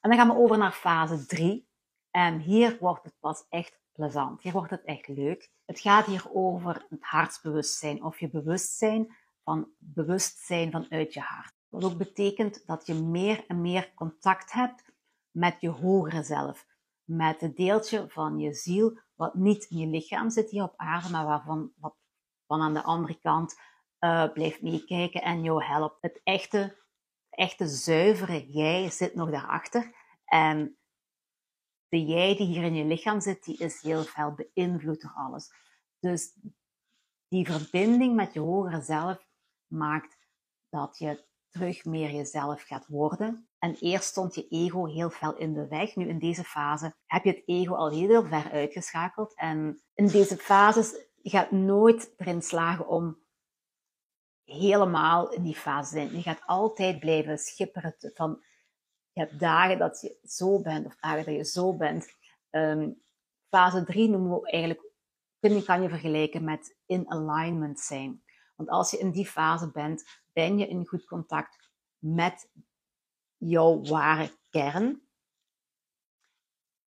En 0.00 0.10
dan 0.10 0.18
gaan 0.18 0.28
we 0.28 0.42
over 0.42 0.58
naar 0.58 0.72
fase 0.72 1.26
3. 1.26 1.68
En 2.10 2.38
hier 2.38 2.76
wordt 2.80 3.04
het 3.04 3.14
pas 3.20 3.46
echt 3.48 3.80
plezant. 3.96 4.42
Hier 4.42 4.52
wordt 4.52 4.70
het 4.70 4.84
echt 4.84 5.08
leuk. 5.08 5.50
Het 5.64 5.80
gaat 5.80 6.06
hier 6.06 6.24
over 6.32 6.86
het 6.88 7.02
hartsbewustzijn 7.02 8.04
of 8.04 8.20
je 8.20 8.30
bewustzijn 8.30 9.16
van 9.44 9.68
bewustzijn 9.78 10.70
vanuit 10.70 11.14
je 11.14 11.20
hart. 11.20 11.54
Wat 11.68 11.84
ook 11.84 11.96
betekent 11.96 12.66
dat 12.66 12.86
je 12.86 12.94
meer 12.94 13.44
en 13.46 13.60
meer 13.60 13.92
contact 13.94 14.52
hebt 14.52 14.84
met 15.30 15.60
je 15.60 15.68
hogere 15.68 16.22
zelf. 16.22 16.66
Met 17.04 17.40
het 17.40 17.56
deeltje 17.56 18.08
van 18.08 18.38
je 18.38 18.54
ziel 18.54 18.98
wat 19.14 19.34
niet 19.34 19.64
in 19.64 19.78
je 19.78 19.86
lichaam 19.86 20.30
zit 20.30 20.50
hier 20.50 20.62
op 20.62 20.74
aarde, 20.76 21.10
maar 21.10 21.26
waarvan 21.26 21.72
wat 21.76 21.94
van 22.46 22.60
aan 22.60 22.74
de 22.74 22.82
andere 22.82 23.18
kant 23.20 23.60
uh, 24.00 24.32
blijft 24.32 24.62
meekijken 24.62 25.22
en 25.22 25.42
jou 25.42 25.64
helpt. 25.64 25.96
Het 26.00 26.20
echte, 26.24 26.76
echte 27.30 27.66
zuivere 27.66 28.46
jij 28.46 28.90
zit 28.90 29.14
nog 29.14 29.30
daarachter. 29.30 29.94
En 30.24 30.78
jij 32.04 32.36
die 32.36 32.46
hier 32.46 32.62
in 32.62 32.74
je 32.74 32.84
lichaam 32.84 33.20
zit, 33.20 33.44
die 33.44 33.58
is 33.58 33.82
heel 33.82 34.02
veel 34.02 34.34
beïnvloed 34.34 35.00
door 35.00 35.12
alles. 35.14 35.50
Dus 36.00 36.38
die 37.28 37.50
verbinding 37.50 38.14
met 38.14 38.32
je 38.32 38.40
hogere 38.40 38.82
zelf 38.82 39.28
maakt 39.66 40.16
dat 40.68 40.98
je 40.98 41.24
terug 41.48 41.84
meer 41.84 42.10
jezelf 42.10 42.62
gaat 42.62 42.86
worden. 42.86 43.48
En 43.58 43.74
eerst 43.74 44.04
stond 44.04 44.34
je 44.34 44.48
ego 44.48 44.86
heel 44.86 45.10
fel 45.10 45.36
in 45.36 45.54
de 45.54 45.68
weg. 45.68 45.96
Nu 45.96 46.08
in 46.08 46.18
deze 46.18 46.44
fase 46.44 46.94
heb 47.06 47.24
je 47.24 47.30
het 47.30 47.42
ego 47.46 47.74
al 47.74 47.90
heel 47.90 48.24
ver 48.24 48.50
uitgeschakeld. 48.50 49.34
En 49.34 49.82
in 49.94 50.06
deze 50.06 50.36
fases 50.36 50.94
gaat 51.22 51.50
nooit 51.50 52.14
erin 52.16 52.42
slagen 52.42 52.88
om 52.88 53.18
helemaal 54.44 55.32
in 55.32 55.42
die 55.42 55.54
fase 55.54 55.88
te 55.88 55.96
zijn. 55.96 56.16
Je 56.16 56.22
gaat 56.22 56.42
altijd 56.46 57.00
blijven 57.00 57.38
schipperen 57.38 57.94
van 58.14 58.44
je 59.16 59.22
hebt 59.22 59.40
dagen 59.40 59.78
dat 59.78 60.00
je 60.00 60.18
zo 60.24 60.60
bent 60.60 60.86
of 60.86 60.96
dagen 60.96 61.24
dat 61.24 61.34
je 61.34 61.44
zo 61.44 61.76
bent. 61.76 62.06
Um, 62.50 63.02
fase 63.48 63.84
3 63.84 64.08
noemen 64.08 64.40
we 64.40 64.50
eigenlijk, 64.50 65.64
kan 65.64 65.82
je 65.82 65.88
vergelijken 65.88 66.44
met 66.44 66.76
in 66.86 67.10
alignment 67.10 67.80
zijn. 67.80 68.22
Want 68.56 68.68
als 68.68 68.90
je 68.90 68.98
in 68.98 69.10
die 69.10 69.26
fase 69.26 69.70
bent, 69.70 70.04
ben 70.32 70.58
je 70.58 70.66
in 70.66 70.86
goed 70.86 71.04
contact 71.04 71.70
met 71.98 72.48
jouw 73.36 73.82
ware 73.82 74.30
kern. 74.50 75.02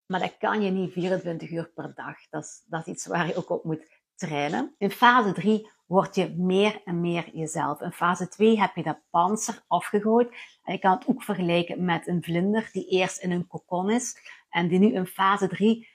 Maar 0.06 0.20
dat 0.20 0.36
kan 0.38 0.62
je 0.62 0.70
niet 0.70 0.92
24 0.92 1.50
uur 1.50 1.70
per 1.72 1.94
dag. 1.94 2.28
Dat 2.28 2.44
is, 2.44 2.62
dat 2.66 2.86
is 2.86 2.92
iets 2.92 3.06
waar 3.06 3.26
je 3.26 3.36
ook 3.36 3.50
op 3.50 3.64
moet 3.64 3.86
trainen. 4.14 4.74
In 4.78 4.90
fase 4.90 5.32
3 5.32 5.70
word 5.88 6.14
je 6.14 6.34
meer 6.36 6.80
en 6.84 7.00
meer 7.00 7.30
jezelf. 7.32 7.80
In 7.80 7.92
fase 7.92 8.28
2 8.28 8.60
heb 8.60 8.74
je 8.74 8.82
dat 8.82 9.00
panzer 9.10 9.64
afgegooid. 9.66 10.28
En 10.62 10.72
je 10.72 10.78
kan 10.78 10.92
het 10.92 11.06
ook 11.06 11.22
vergelijken 11.22 11.84
met 11.84 12.06
een 12.06 12.22
vlinder 12.22 12.68
die 12.72 12.88
eerst 12.88 13.22
in 13.22 13.30
een 13.30 13.46
kokon 13.46 13.90
is 13.90 14.16
en 14.48 14.68
die 14.68 14.78
nu 14.78 14.92
in 14.92 15.06
fase 15.06 15.48
3 15.48 15.88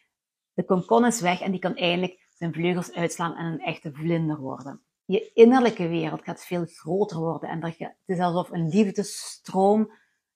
de 0.53 0.65
kokon 0.65 1.05
is 1.05 1.21
weg 1.21 1.41
en 1.41 1.51
die 1.51 1.59
kan 1.59 1.75
eindelijk 1.75 2.27
zijn 2.33 2.53
vleugels 2.53 2.93
uitslaan 2.93 3.35
en 3.35 3.45
een 3.45 3.59
echte 3.59 3.91
vlinder 3.93 4.37
worden 4.37 4.83
je 5.05 5.31
innerlijke 5.33 5.87
wereld 5.87 6.23
gaat 6.23 6.45
veel 6.45 6.65
groter 6.65 7.17
worden. 7.17 7.49
En 7.49 7.59
dat 7.59 7.77
het 7.77 7.95
is 8.05 8.19
alsof 8.19 8.51
een 8.51 8.69
liefdesstroom 8.69 9.91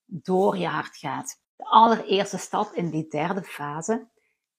door 0.05 0.57
je 0.57 0.67
hart 0.67 0.97
gaat. 0.97 1.41
De 1.55 1.65
allereerste 1.65 2.37
stap 2.37 2.71
in 2.73 2.89
die 2.89 3.07
derde 3.07 3.43
fase 3.43 4.07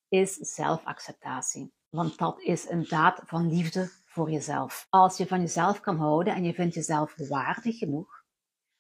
is 0.09 0.35
zelfacceptatie. 0.35 1.73
Want 1.89 2.19
dat 2.19 2.41
is 2.41 2.71
een 2.71 2.87
daad 2.89 3.21
van 3.25 3.49
liefde 3.49 3.91
voor 4.19 4.31
jezelf. 4.31 4.87
Als 4.91 5.17
je 5.17 5.27
van 5.27 5.41
jezelf 5.41 5.81
kan 5.81 5.97
houden 5.97 6.35
en 6.35 6.45
je 6.45 6.55
vindt 6.55 6.75
jezelf 6.75 7.15
waardig 7.29 7.79
genoeg, 7.79 8.25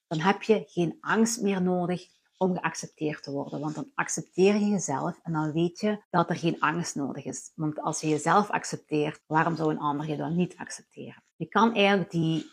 dan 0.06 0.20
heb 0.20 0.42
je 0.42 0.64
geen 0.66 0.96
angst 1.00 1.40
meer 1.40 1.62
nodig 1.62 2.06
om 2.36 2.54
geaccepteerd 2.54 3.22
te 3.22 3.30
worden. 3.30 3.60
Want 3.60 3.74
dan 3.74 3.90
accepteer 3.94 4.54
je 4.54 4.68
jezelf 4.68 5.18
en 5.22 5.32
dan 5.32 5.52
weet 5.52 5.80
je 5.80 6.02
dat 6.10 6.30
er 6.30 6.36
geen 6.36 6.60
angst 6.60 6.94
nodig 6.94 7.24
is. 7.24 7.52
Want 7.54 7.80
als 7.80 8.00
je 8.00 8.08
jezelf 8.08 8.50
accepteert, 8.50 9.22
waarom 9.26 9.56
zou 9.56 9.70
een 9.70 9.78
ander 9.78 10.08
je 10.08 10.16
dan 10.16 10.36
niet 10.36 10.56
accepteren? 10.56 11.22
Je 11.36 11.46
kan 11.46 11.74
eigenlijk 11.74 12.10
die 12.10 12.50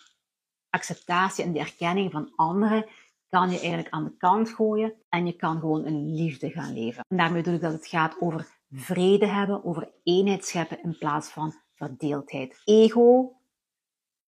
acceptatie 0.69 1.43
en 1.43 1.51
die 1.51 1.61
erkenning 1.61 2.11
van 2.11 2.31
anderen 2.35 2.85
kan 3.29 3.49
je 3.49 3.59
eigenlijk 3.59 3.89
aan 3.89 4.03
de 4.03 4.17
kant 4.17 4.49
gooien 4.49 4.93
en 5.09 5.25
je 5.25 5.35
kan 5.35 5.59
gewoon 5.59 5.85
een 5.85 6.13
liefde 6.13 6.49
gaan 6.49 6.73
leven. 6.73 7.03
En 7.07 7.17
daarmee 7.17 7.41
bedoel 7.41 7.55
ik 7.55 7.61
dat 7.61 7.73
het 7.73 7.87
gaat 7.87 8.21
over 8.21 8.47
vrede 8.69 9.27
hebben, 9.27 9.63
over 9.63 9.91
eenheid 10.03 10.45
scheppen 10.45 10.83
in 10.83 10.97
plaats 10.97 11.29
van 11.29 11.63
verdeeldheid. 11.75 12.61
Ego 12.63 13.35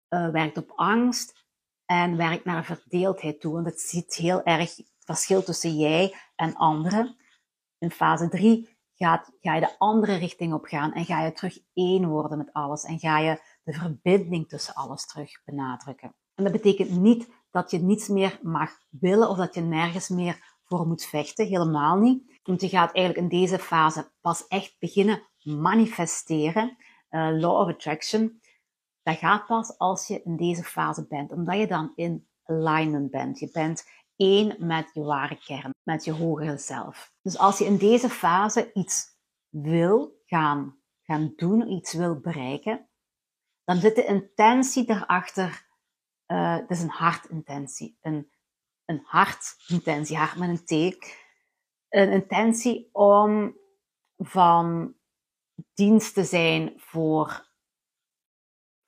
uh, 0.10 0.30
werkt 0.30 0.58
op 0.58 0.72
angst 0.76 1.46
en 1.86 2.18
werkt 2.18 2.46
naar 2.46 2.66
verdeeldheid 2.66 3.40
toe. 3.40 3.54
Want 3.54 3.66
het 3.66 3.80
ziet 3.80 4.16
heel 4.16 4.44
erg 4.44 4.76
verschil 5.00 5.44
tussen 5.44 5.78
jij 5.78 6.16
en 6.36 6.56
anderen. 6.56 7.16
In 7.78 7.92
fase 7.92 8.30
3 8.30 8.78
gaat, 8.96 9.32
ga 9.42 9.56
je 9.56 9.62
de 9.62 9.76
andere 9.78 10.16
richting 10.16 10.54
op 10.54 10.66
gaan 10.66 10.94
en 10.94 11.06
ga 11.06 11.24
je 11.24 11.34
terug 11.34 11.60
één 11.74 12.08
worden 12.08 12.38
met 12.38 12.54
alles 12.54 12.84
en 12.84 13.00
ga 13.00 13.20
je 13.20 13.42
de 13.64 13.74
verbinding 13.74 14.48
tussen 14.48 14.74
alles 14.74 15.06
terug 15.06 15.42
benadrukken. 15.46 16.16
En 16.36 16.44
dat 16.44 16.54
betekent 16.54 16.92
niet 16.92 17.30
dat 17.52 17.72
je 17.72 17.80
niets 17.80 18.08
meer 18.08 18.40
mag 18.42 18.72
willen 18.90 19.30
of 19.30 19.38
dat 19.38 19.56
je 19.56 19.62
nergens 19.62 20.10
meer 20.10 20.56
voor 20.64 20.88
moet 20.88 21.06
vechten, 21.06 21.48
helemaal 21.48 21.98
niet. 21.98 22.40
Want 22.44 22.62
je 22.62 22.70
gaat 22.70 22.96
eigenlijk 22.96 23.32
in 23.32 23.40
deze 23.40 23.60
fase 23.60 24.12
pas 24.22 24.48
echt 24.48 24.76
beginnen 24.80 25.22
manifesteren. 25.44 26.78
Uh, 27.10 27.30
law 27.40 27.60
of 27.60 27.68
attraction, 27.74 28.42
dat 29.04 29.18
gaat 29.18 29.46
pas 29.46 29.78
als 29.78 30.08
je 30.08 30.22
in 30.24 30.38
deze 30.38 30.64
fase 30.64 31.08
bent, 31.08 31.32
omdat 31.32 31.58
je 31.58 31.68
dan 31.68 31.92
in 31.96 32.28
alignment 32.44 33.12
bent. 33.12 33.40
Je 33.40 33.50
bent 33.52 33.86
één 34.16 34.56
met 34.60 34.90
je 34.94 35.04
ware 35.04 35.38
kern, 35.46 35.74
met 35.84 36.06
je 36.06 36.12
hogere 36.12 36.58
zelf. 36.58 37.14
Dus 37.22 37.38
als 37.38 37.58
je 37.58 37.66
in 37.66 37.78
deze 37.78 38.10
fase 38.10 38.74
iets 38.74 39.06
wil 39.50 40.22
gaan, 40.26 40.80
gaan 41.02 41.34
doen, 41.36 41.72
iets 41.72 41.94
wil 41.94 42.20
bereiken, 42.20 42.90
dan 43.64 43.78
zit 43.78 43.96
de 43.96 44.06
intentie 44.06 44.86
daarachter, 44.86 45.68
uh, 46.28 46.56
het 46.56 46.70
is 46.70 46.82
een 46.82 46.90
hartintentie, 46.90 47.98
een, 48.02 48.32
een 48.86 49.02
hartintentie, 49.04 50.18
hart 50.18 50.38
met 50.38 50.50
een 50.50 50.66
T, 50.66 51.06
een 51.90 52.12
intentie 52.12 52.90
om 52.92 53.58
van 54.18 54.96
dienst 55.74 56.14
te 56.14 56.24
zijn 56.24 56.74
voor, 56.78 57.50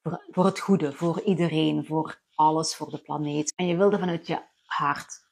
voor, 0.01 0.25
voor 0.31 0.45
het 0.45 0.59
goede, 0.59 0.93
voor 0.93 1.21
iedereen, 1.21 1.85
voor 1.85 2.21
alles, 2.35 2.75
voor 2.75 2.89
de 2.89 3.01
planeet. 3.01 3.53
En 3.55 3.67
je 3.67 3.77
wilde 3.77 3.99
vanuit 3.99 4.27
je 4.27 4.41
hart. 4.65 5.27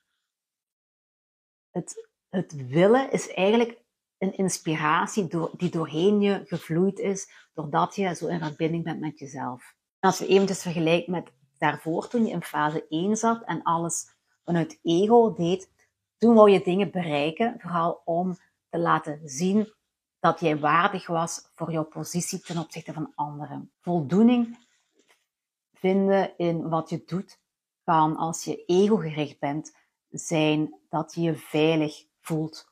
Het, 1.72 2.10
het 2.30 2.68
willen 2.68 3.12
is 3.12 3.34
eigenlijk 3.34 3.86
een 4.18 4.38
inspiratie 4.38 5.28
door, 5.28 5.52
die 5.58 5.70
doorheen 5.70 6.22
je 6.22 6.44
gevloeid 6.46 7.00
is, 7.00 7.50
doordat 7.54 7.96
je 7.96 8.16
zo 8.16 8.28
in 8.28 8.40
verbinding 8.40 8.84
bent 8.84 9.00
met 9.00 9.20
jezelf. 9.20 9.76
En 10.00 10.10
als 10.10 10.20
we 10.20 10.28
eventjes 10.28 10.62
vergelijken 10.62 11.12
met 11.12 11.32
daarvoor, 11.58 12.08
toen 12.08 12.26
je 12.26 12.32
in 12.32 12.44
fase 12.44 12.88
1 12.88 13.16
zat 13.16 13.44
en 13.44 13.64
alles 13.64 14.16
vanuit 14.44 14.80
ego 14.82 15.34
deed, 15.34 15.72
toen 16.18 16.36
wou 16.36 16.50
je 16.50 16.64
dingen 16.64 16.92
bereiken, 16.92 17.56
vooral 17.60 18.02
om 18.06 18.36
te 18.70 18.78
laten 18.78 19.22
zien 19.24 19.74
dat 20.28 20.40
jij 20.40 20.60
waardig 20.60 21.08
was 21.08 21.52
voor 21.56 21.72
jouw 21.72 21.84
positie 21.84 22.40
ten 22.40 22.58
opzichte 22.58 22.94
van 22.94 23.12
anderen. 23.16 23.72
Voldoening 23.82 24.58
vinden 25.74 26.38
in 26.38 26.70
wat 26.70 26.90
je 26.90 27.04
doet 27.06 27.40
kan, 27.84 28.16
als 28.16 28.44
je 28.44 28.66
ego-gericht 28.66 29.40
bent, 29.40 29.76
zijn 30.10 30.80
dat 30.90 31.14
je 31.14 31.22
je 31.22 31.36
veilig 31.36 32.06
voelt, 32.20 32.66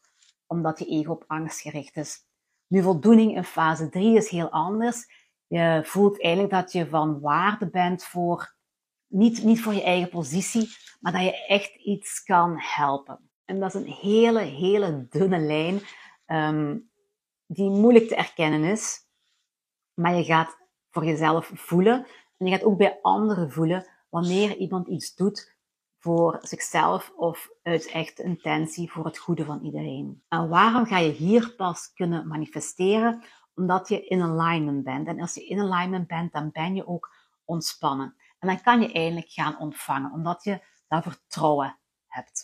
omdat 0.47 0.79
je 0.79 0.85
ego 0.85 1.11
op 1.11 1.23
angst 1.27 1.61
gericht 1.61 1.97
is. 1.97 2.19
Nu, 2.67 2.81
voldoening 2.81 3.35
in 3.35 3.43
fase 3.43 3.89
3 3.89 4.15
is 4.15 4.29
heel 4.29 4.49
anders. 4.49 5.05
Je 5.47 5.81
voelt 5.83 6.21
eigenlijk 6.21 6.53
dat 6.53 6.71
je 6.71 6.87
van 6.87 7.19
waarde 7.19 7.69
bent 7.69 8.03
voor, 8.03 8.55
niet, 9.07 9.43
niet 9.43 9.61
voor 9.61 9.73
je 9.73 9.83
eigen 9.83 10.09
positie, 10.09 10.69
maar 10.99 11.11
dat 11.11 11.21
je 11.21 11.45
echt 11.45 11.75
iets 11.75 12.23
kan 12.23 12.55
helpen. 12.57 13.29
En 13.45 13.59
dat 13.59 13.75
is 13.75 13.81
een 13.81 13.91
hele, 13.91 14.41
hele 14.41 15.07
dunne 15.09 15.39
lijn, 15.39 15.79
um, 16.27 16.93
die 17.47 17.69
moeilijk 17.69 18.07
te 18.07 18.15
erkennen 18.15 18.63
is. 18.63 18.99
Maar 19.93 20.15
je 20.15 20.23
gaat 20.23 20.57
voor 20.89 21.05
jezelf 21.05 21.51
voelen 21.53 22.07
en 22.37 22.45
je 22.45 22.51
gaat 22.51 22.63
ook 22.63 22.77
bij 22.77 22.99
anderen 23.01 23.51
voelen 23.51 23.87
wanneer 24.09 24.55
iemand 24.55 24.87
iets 24.87 25.15
doet 25.15 25.55
voor 25.99 26.39
zichzelf 26.41 27.13
of 27.15 27.49
uit 27.63 27.85
echte 27.87 28.23
intentie 28.23 28.91
voor 28.91 29.05
het 29.05 29.17
goede 29.17 29.45
van 29.45 29.63
iedereen. 29.63 30.23
En 30.27 30.49
waarom 30.49 30.85
ga 30.85 30.97
je 30.97 31.11
hier 31.11 31.53
pas 31.55 31.93
kunnen 31.93 32.27
manifesteren? 32.27 33.23
Omdat 33.55 33.87
je 33.87 34.05
in 34.05 34.21
alignment 34.21 34.83
bent. 34.83 35.07
En 35.07 35.21
als 35.21 35.33
je 35.33 35.45
in 35.45 35.59
alignment 35.59 36.07
bent, 36.07 36.31
dan 36.31 36.51
ben 36.51 36.75
je 36.75 36.87
ook 36.87 37.13
ontspannen. 37.45 38.15
En 38.39 38.47
dan 38.47 38.61
kan 38.61 38.81
je 38.81 38.91
eigenlijk 38.91 39.29
gaan 39.29 39.59
ontvangen, 39.59 40.11
omdat 40.11 40.43
je 40.43 40.61
daar 40.87 41.03
vertrouwen 41.03 41.77
hebt. 42.07 42.43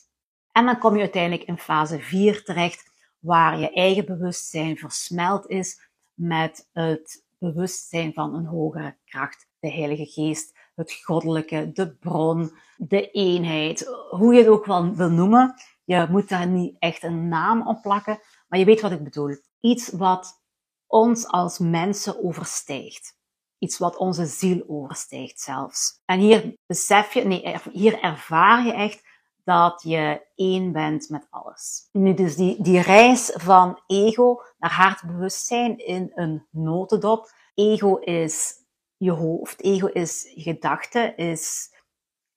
En 0.52 0.66
dan 0.66 0.80
kom 0.80 0.94
je 0.94 1.02
uiteindelijk 1.02 1.48
in 1.48 1.58
fase 1.58 2.00
4 2.00 2.44
terecht, 2.44 2.91
waar 3.22 3.60
je 3.60 3.74
eigen 3.74 4.06
bewustzijn 4.06 4.78
versmelt 4.78 5.48
is 5.48 5.90
met 6.14 6.70
het 6.74 7.26
bewustzijn 7.38 8.14
van 8.14 8.36
een 8.36 8.46
hogere 8.46 8.98
kracht, 9.06 9.48
de 9.60 9.72
Heilige 9.72 10.06
Geest, 10.06 10.58
het 10.76 10.94
goddelijke, 10.94 11.72
de 11.72 11.96
bron, 11.96 12.52
de 12.78 13.12
eenheid, 13.12 13.88
hoe 14.10 14.34
je 14.34 14.40
het 14.40 14.50
ook 14.50 14.66
wel 14.66 14.96
wil 14.96 15.10
noemen. 15.10 15.54
Je 15.84 16.08
moet 16.10 16.30
daar 16.30 16.48
niet 16.48 16.76
echt 16.80 17.04
een 17.04 17.28
naam 17.28 17.68
op 17.68 17.82
plakken, 17.82 18.20
maar 18.48 18.60
je 18.60 18.66
weet 18.66 18.82
wat 18.82 18.92
ik 18.92 19.04
bedoel. 19.04 19.38
Iets 19.60 19.90
wat 19.90 20.42
ons 20.88 21.28
als 21.28 21.60
mensen 21.60 22.24
overstijgt. 22.24 23.20
Iets 23.58 23.78
wat 23.78 23.98
onze 23.98 24.26
ziel 24.26 24.64
overstijgt 24.68 25.40
zelfs. 25.40 26.02
En 26.06 26.20
hier 26.20 26.54
besef 26.66 27.14
je, 27.14 27.24
nee, 27.24 27.56
hier 27.72 28.00
ervaar 28.00 28.66
je 28.66 28.74
echt 28.74 29.11
dat 29.44 29.82
je 29.84 30.28
één 30.36 30.72
bent 30.72 31.10
met 31.10 31.28
alles. 31.30 31.90
Nu 31.92 32.14
dus 32.14 32.36
die, 32.36 32.62
die 32.62 32.82
reis 32.82 33.32
van 33.36 33.82
ego 33.88 34.42
naar 34.58 34.72
hartbewustzijn 34.74 35.78
in 35.78 36.12
een 36.14 36.48
notendop. 36.50 37.32
Ego 37.54 37.96
is 37.96 38.54
je 38.98 39.12
hoofd. 39.12 39.62
Ego 39.62 39.88
is 39.88 40.32
gedachte, 40.36 41.14
is, 41.16 41.74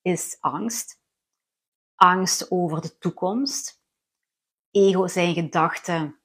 is 0.02 0.36
angst. 0.40 1.02
Angst 1.94 2.50
over 2.50 2.80
de 2.80 2.98
toekomst. 2.98 3.82
Ego 4.70 5.06
zijn 5.06 5.34
gedachten 5.34 6.18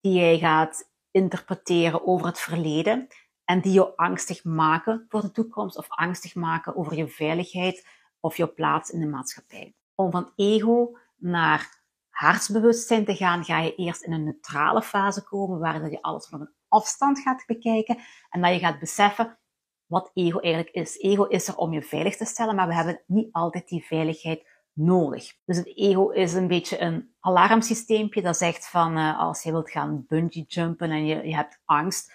die 0.00 0.12
jij 0.12 0.38
gaat 0.38 0.90
interpreteren 1.10 2.06
over 2.06 2.26
het 2.26 2.38
verleden 2.38 3.08
en 3.44 3.60
die 3.60 3.72
jou 3.72 3.92
angstig 3.96 4.44
maken 4.44 5.06
voor 5.08 5.20
de 5.20 5.30
toekomst 5.30 5.76
of 5.76 5.86
angstig 5.88 6.34
maken 6.34 6.76
over 6.76 6.96
je 6.96 7.08
veiligheid 7.08 7.86
of 8.20 8.36
je 8.36 8.48
plaats 8.48 8.90
in 8.90 9.00
de 9.00 9.06
maatschappij. 9.06 9.74
Om 9.96 10.10
van 10.10 10.32
ego 10.36 10.98
naar 11.16 11.84
hartsbewustzijn 12.08 13.04
te 13.04 13.16
gaan, 13.16 13.44
ga 13.44 13.58
je 13.58 13.74
eerst 13.74 14.02
in 14.02 14.12
een 14.12 14.24
neutrale 14.24 14.82
fase 14.82 15.24
komen, 15.24 15.58
waar 15.58 15.90
je 15.90 16.02
alles 16.02 16.26
van 16.26 16.40
een 16.40 16.54
afstand 16.68 17.18
gaat 17.18 17.44
bekijken 17.46 17.98
en 18.30 18.40
dat 18.40 18.52
je 18.52 18.58
gaat 18.58 18.78
beseffen 18.78 19.38
wat 19.86 20.10
ego 20.14 20.38
eigenlijk 20.38 20.74
is. 20.74 20.98
Ego 20.98 21.24
is 21.24 21.48
er 21.48 21.56
om 21.56 21.72
je 21.72 21.82
veilig 21.82 22.16
te 22.16 22.24
stellen, 22.24 22.54
maar 22.54 22.68
we 22.68 22.74
hebben 22.74 23.02
niet 23.06 23.32
altijd 23.32 23.68
die 23.68 23.84
veiligheid 23.84 24.46
nodig. 24.72 25.32
Dus 25.44 25.56
het 25.56 25.76
ego 25.76 26.10
is 26.10 26.34
een 26.34 26.48
beetje 26.48 26.80
een 26.80 27.14
alarmsysteempje 27.20 28.22
dat 28.22 28.36
zegt 28.36 28.68
van 28.68 28.98
uh, 28.98 29.18
als 29.18 29.42
je 29.42 29.50
wilt 29.50 29.70
gaan 29.70 30.04
bungee 30.06 30.44
jumpen 30.46 30.90
en 30.90 31.06
je, 31.06 31.26
je 31.26 31.34
hebt 31.34 31.60
angst, 31.64 32.12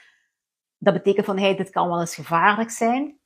dat 0.78 0.94
betekent 0.94 1.26
van 1.26 1.38
hey, 1.38 1.56
dit 1.56 1.70
kan 1.70 1.90
wel 1.90 2.00
eens 2.00 2.16
gevaarlijk 2.16 2.70
zijn. 2.70 3.20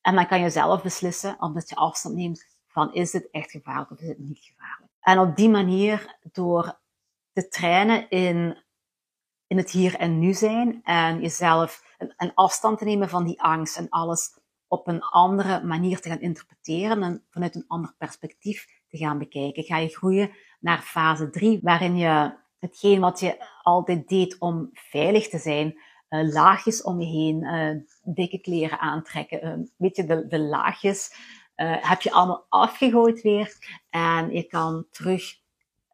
En 0.00 0.14
dan 0.14 0.26
kan 0.26 0.40
je 0.40 0.50
zelf 0.50 0.82
beslissen, 0.82 1.36
omdat 1.38 1.68
je 1.68 1.74
afstand 1.74 2.14
neemt, 2.14 2.53
van 2.74 2.92
is 2.92 3.10
dit 3.10 3.30
echt 3.30 3.50
gevaarlijk 3.50 3.90
of 3.90 4.00
is 4.00 4.08
het 4.08 4.18
niet 4.18 4.38
gevaarlijk. 4.38 4.92
En 5.00 5.18
op 5.18 5.36
die 5.36 5.48
manier, 5.48 6.18
door 6.32 6.80
te 7.32 7.48
trainen 7.48 8.10
in, 8.10 8.62
in 9.46 9.56
het 9.56 9.70
hier 9.70 9.94
en 9.94 10.18
nu 10.18 10.32
zijn 10.32 10.80
en 10.82 11.20
jezelf 11.20 11.96
een, 12.16 12.34
afstand 12.34 12.78
te 12.78 12.84
nemen 12.84 13.08
van 13.08 13.24
die 13.24 13.42
angst 13.42 13.76
en 13.76 13.88
alles 13.88 14.38
op 14.68 14.88
een 14.88 15.02
andere 15.02 15.64
manier 15.64 16.00
te 16.00 16.08
gaan 16.08 16.20
interpreteren 16.20 17.02
en 17.02 17.24
vanuit 17.30 17.54
een 17.54 17.64
ander 17.66 17.94
perspectief 17.98 18.66
te 18.88 18.96
gaan 18.96 19.18
bekijken. 19.18 19.62
Ga 19.62 19.78
je 19.78 19.88
groeien 19.88 20.30
naar 20.60 20.82
fase 20.82 21.30
3, 21.30 21.60
waarin 21.62 21.96
je 21.96 22.36
hetgeen 22.58 23.00
wat 23.00 23.20
je 23.20 23.46
altijd 23.62 24.08
deed 24.08 24.38
om 24.38 24.70
veilig 24.72 25.28
te 25.28 25.38
zijn, 25.38 25.80
uh, 26.08 26.32
laagjes 26.32 26.82
om 26.82 27.00
je 27.00 27.06
heen, 27.06 27.42
uh, 27.42 27.80
dikke 28.14 28.40
kleren 28.40 28.78
aantrekken, 28.78 29.46
uh, 29.46 29.66
weet 29.76 29.96
je, 29.96 30.04
de, 30.04 30.26
de 30.26 30.38
laagjes 30.38 31.14
heb 31.62 32.00
je 32.00 32.12
allemaal 32.12 32.46
afgegooid 32.48 33.22
weer 33.22 33.56
en 33.90 34.30
je 34.30 34.42
kan 34.42 34.86
terug 34.90 35.42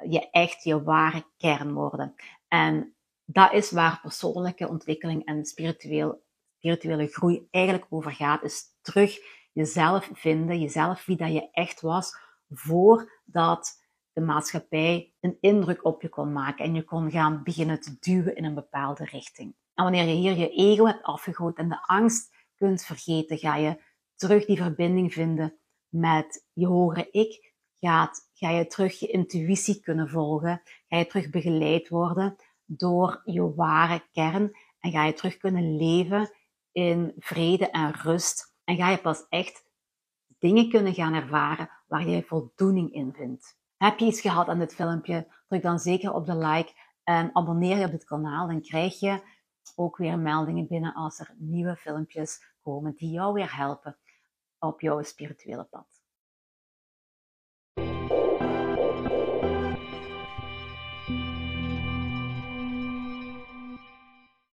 je 0.08 0.30
echt 0.30 0.64
je 0.64 0.82
ware 0.82 1.24
kern 1.36 1.72
worden. 1.72 2.14
En 2.48 2.94
dat 3.24 3.52
is 3.52 3.70
waar 3.70 3.98
persoonlijke 4.02 4.68
ontwikkeling 4.68 5.24
en 5.24 5.44
spiritueel, 5.44 6.22
spirituele 6.58 7.06
groei 7.06 7.48
eigenlijk 7.50 7.86
over 7.90 8.12
gaat. 8.12 8.42
Is 8.42 8.64
terug 8.82 9.18
jezelf 9.52 10.10
vinden, 10.12 10.60
jezelf 10.60 11.06
wie 11.06 11.16
dat 11.16 11.32
je 11.32 11.50
echt 11.50 11.80
was, 11.80 12.16
voordat 12.48 13.78
de 14.12 14.20
maatschappij 14.20 15.12
een 15.20 15.36
indruk 15.40 15.84
op 15.84 16.02
je 16.02 16.08
kon 16.08 16.32
maken 16.32 16.64
en 16.64 16.74
je 16.74 16.84
kon 16.84 17.10
gaan 17.10 17.42
beginnen 17.42 17.80
te 17.80 17.96
duwen 18.00 18.36
in 18.36 18.44
een 18.44 18.54
bepaalde 18.54 19.04
richting. 19.04 19.54
En 19.74 19.84
wanneer 19.84 20.04
je 20.04 20.14
hier 20.14 20.36
je 20.36 20.50
ego 20.50 20.86
hebt 20.86 21.02
afgegooid 21.02 21.56
en 21.56 21.68
de 21.68 21.86
angst 21.86 22.34
kunt 22.54 22.84
vergeten, 22.84 23.38
ga 23.38 23.56
je 23.56 23.82
terug 24.20 24.46
die 24.46 24.56
verbinding 24.56 25.12
vinden 25.12 25.58
met 25.88 26.46
je 26.52 26.66
hogere 26.66 27.10
ik. 27.10 27.48
Gaat, 27.78 28.28
ga 28.32 28.50
je 28.50 28.66
terug 28.66 28.98
je 28.98 29.06
intuïtie 29.06 29.80
kunnen 29.80 30.08
volgen, 30.08 30.62
ga 30.88 30.96
je 30.96 31.06
terug 31.06 31.30
begeleid 31.30 31.88
worden 31.88 32.36
door 32.64 33.20
je 33.24 33.54
ware 33.54 34.02
kern 34.12 34.56
en 34.80 34.90
ga 34.90 35.04
je 35.04 35.12
terug 35.12 35.36
kunnen 35.36 35.76
leven 35.76 36.30
in 36.72 37.12
vrede 37.18 37.70
en 37.70 37.92
rust 37.92 38.54
en 38.64 38.76
ga 38.76 38.90
je 38.90 38.98
pas 38.98 39.26
echt 39.28 39.64
dingen 40.38 40.68
kunnen 40.68 40.94
gaan 40.94 41.14
ervaren 41.14 41.70
waar 41.86 42.08
jij 42.08 42.22
voldoening 42.22 42.92
in 42.92 43.12
vindt. 43.12 43.58
Heb 43.76 43.98
je 43.98 44.06
iets 44.06 44.20
gehad 44.20 44.48
aan 44.48 44.58
dit 44.58 44.74
filmpje? 44.74 45.32
Druk 45.48 45.62
dan 45.62 45.78
zeker 45.78 46.12
op 46.12 46.26
de 46.26 46.36
like 46.36 46.72
en 47.04 47.30
abonneer 47.32 47.78
je 47.78 47.84
op 47.84 47.90
dit 47.90 48.04
kanaal. 48.04 48.46
Dan 48.46 48.60
krijg 48.60 49.00
je 49.00 49.20
ook 49.76 49.96
weer 49.96 50.18
meldingen 50.18 50.66
binnen 50.66 50.94
als 50.94 51.18
er 51.18 51.34
nieuwe 51.38 51.76
filmpjes 51.76 52.48
komen 52.62 52.94
die 52.94 53.10
jou 53.10 53.32
weer 53.32 53.56
helpen 53.56 53.96
op 54.60 54.80
jouw 54.80 55.02
spirituele 55.02 55.64
pad. 55.64 55.99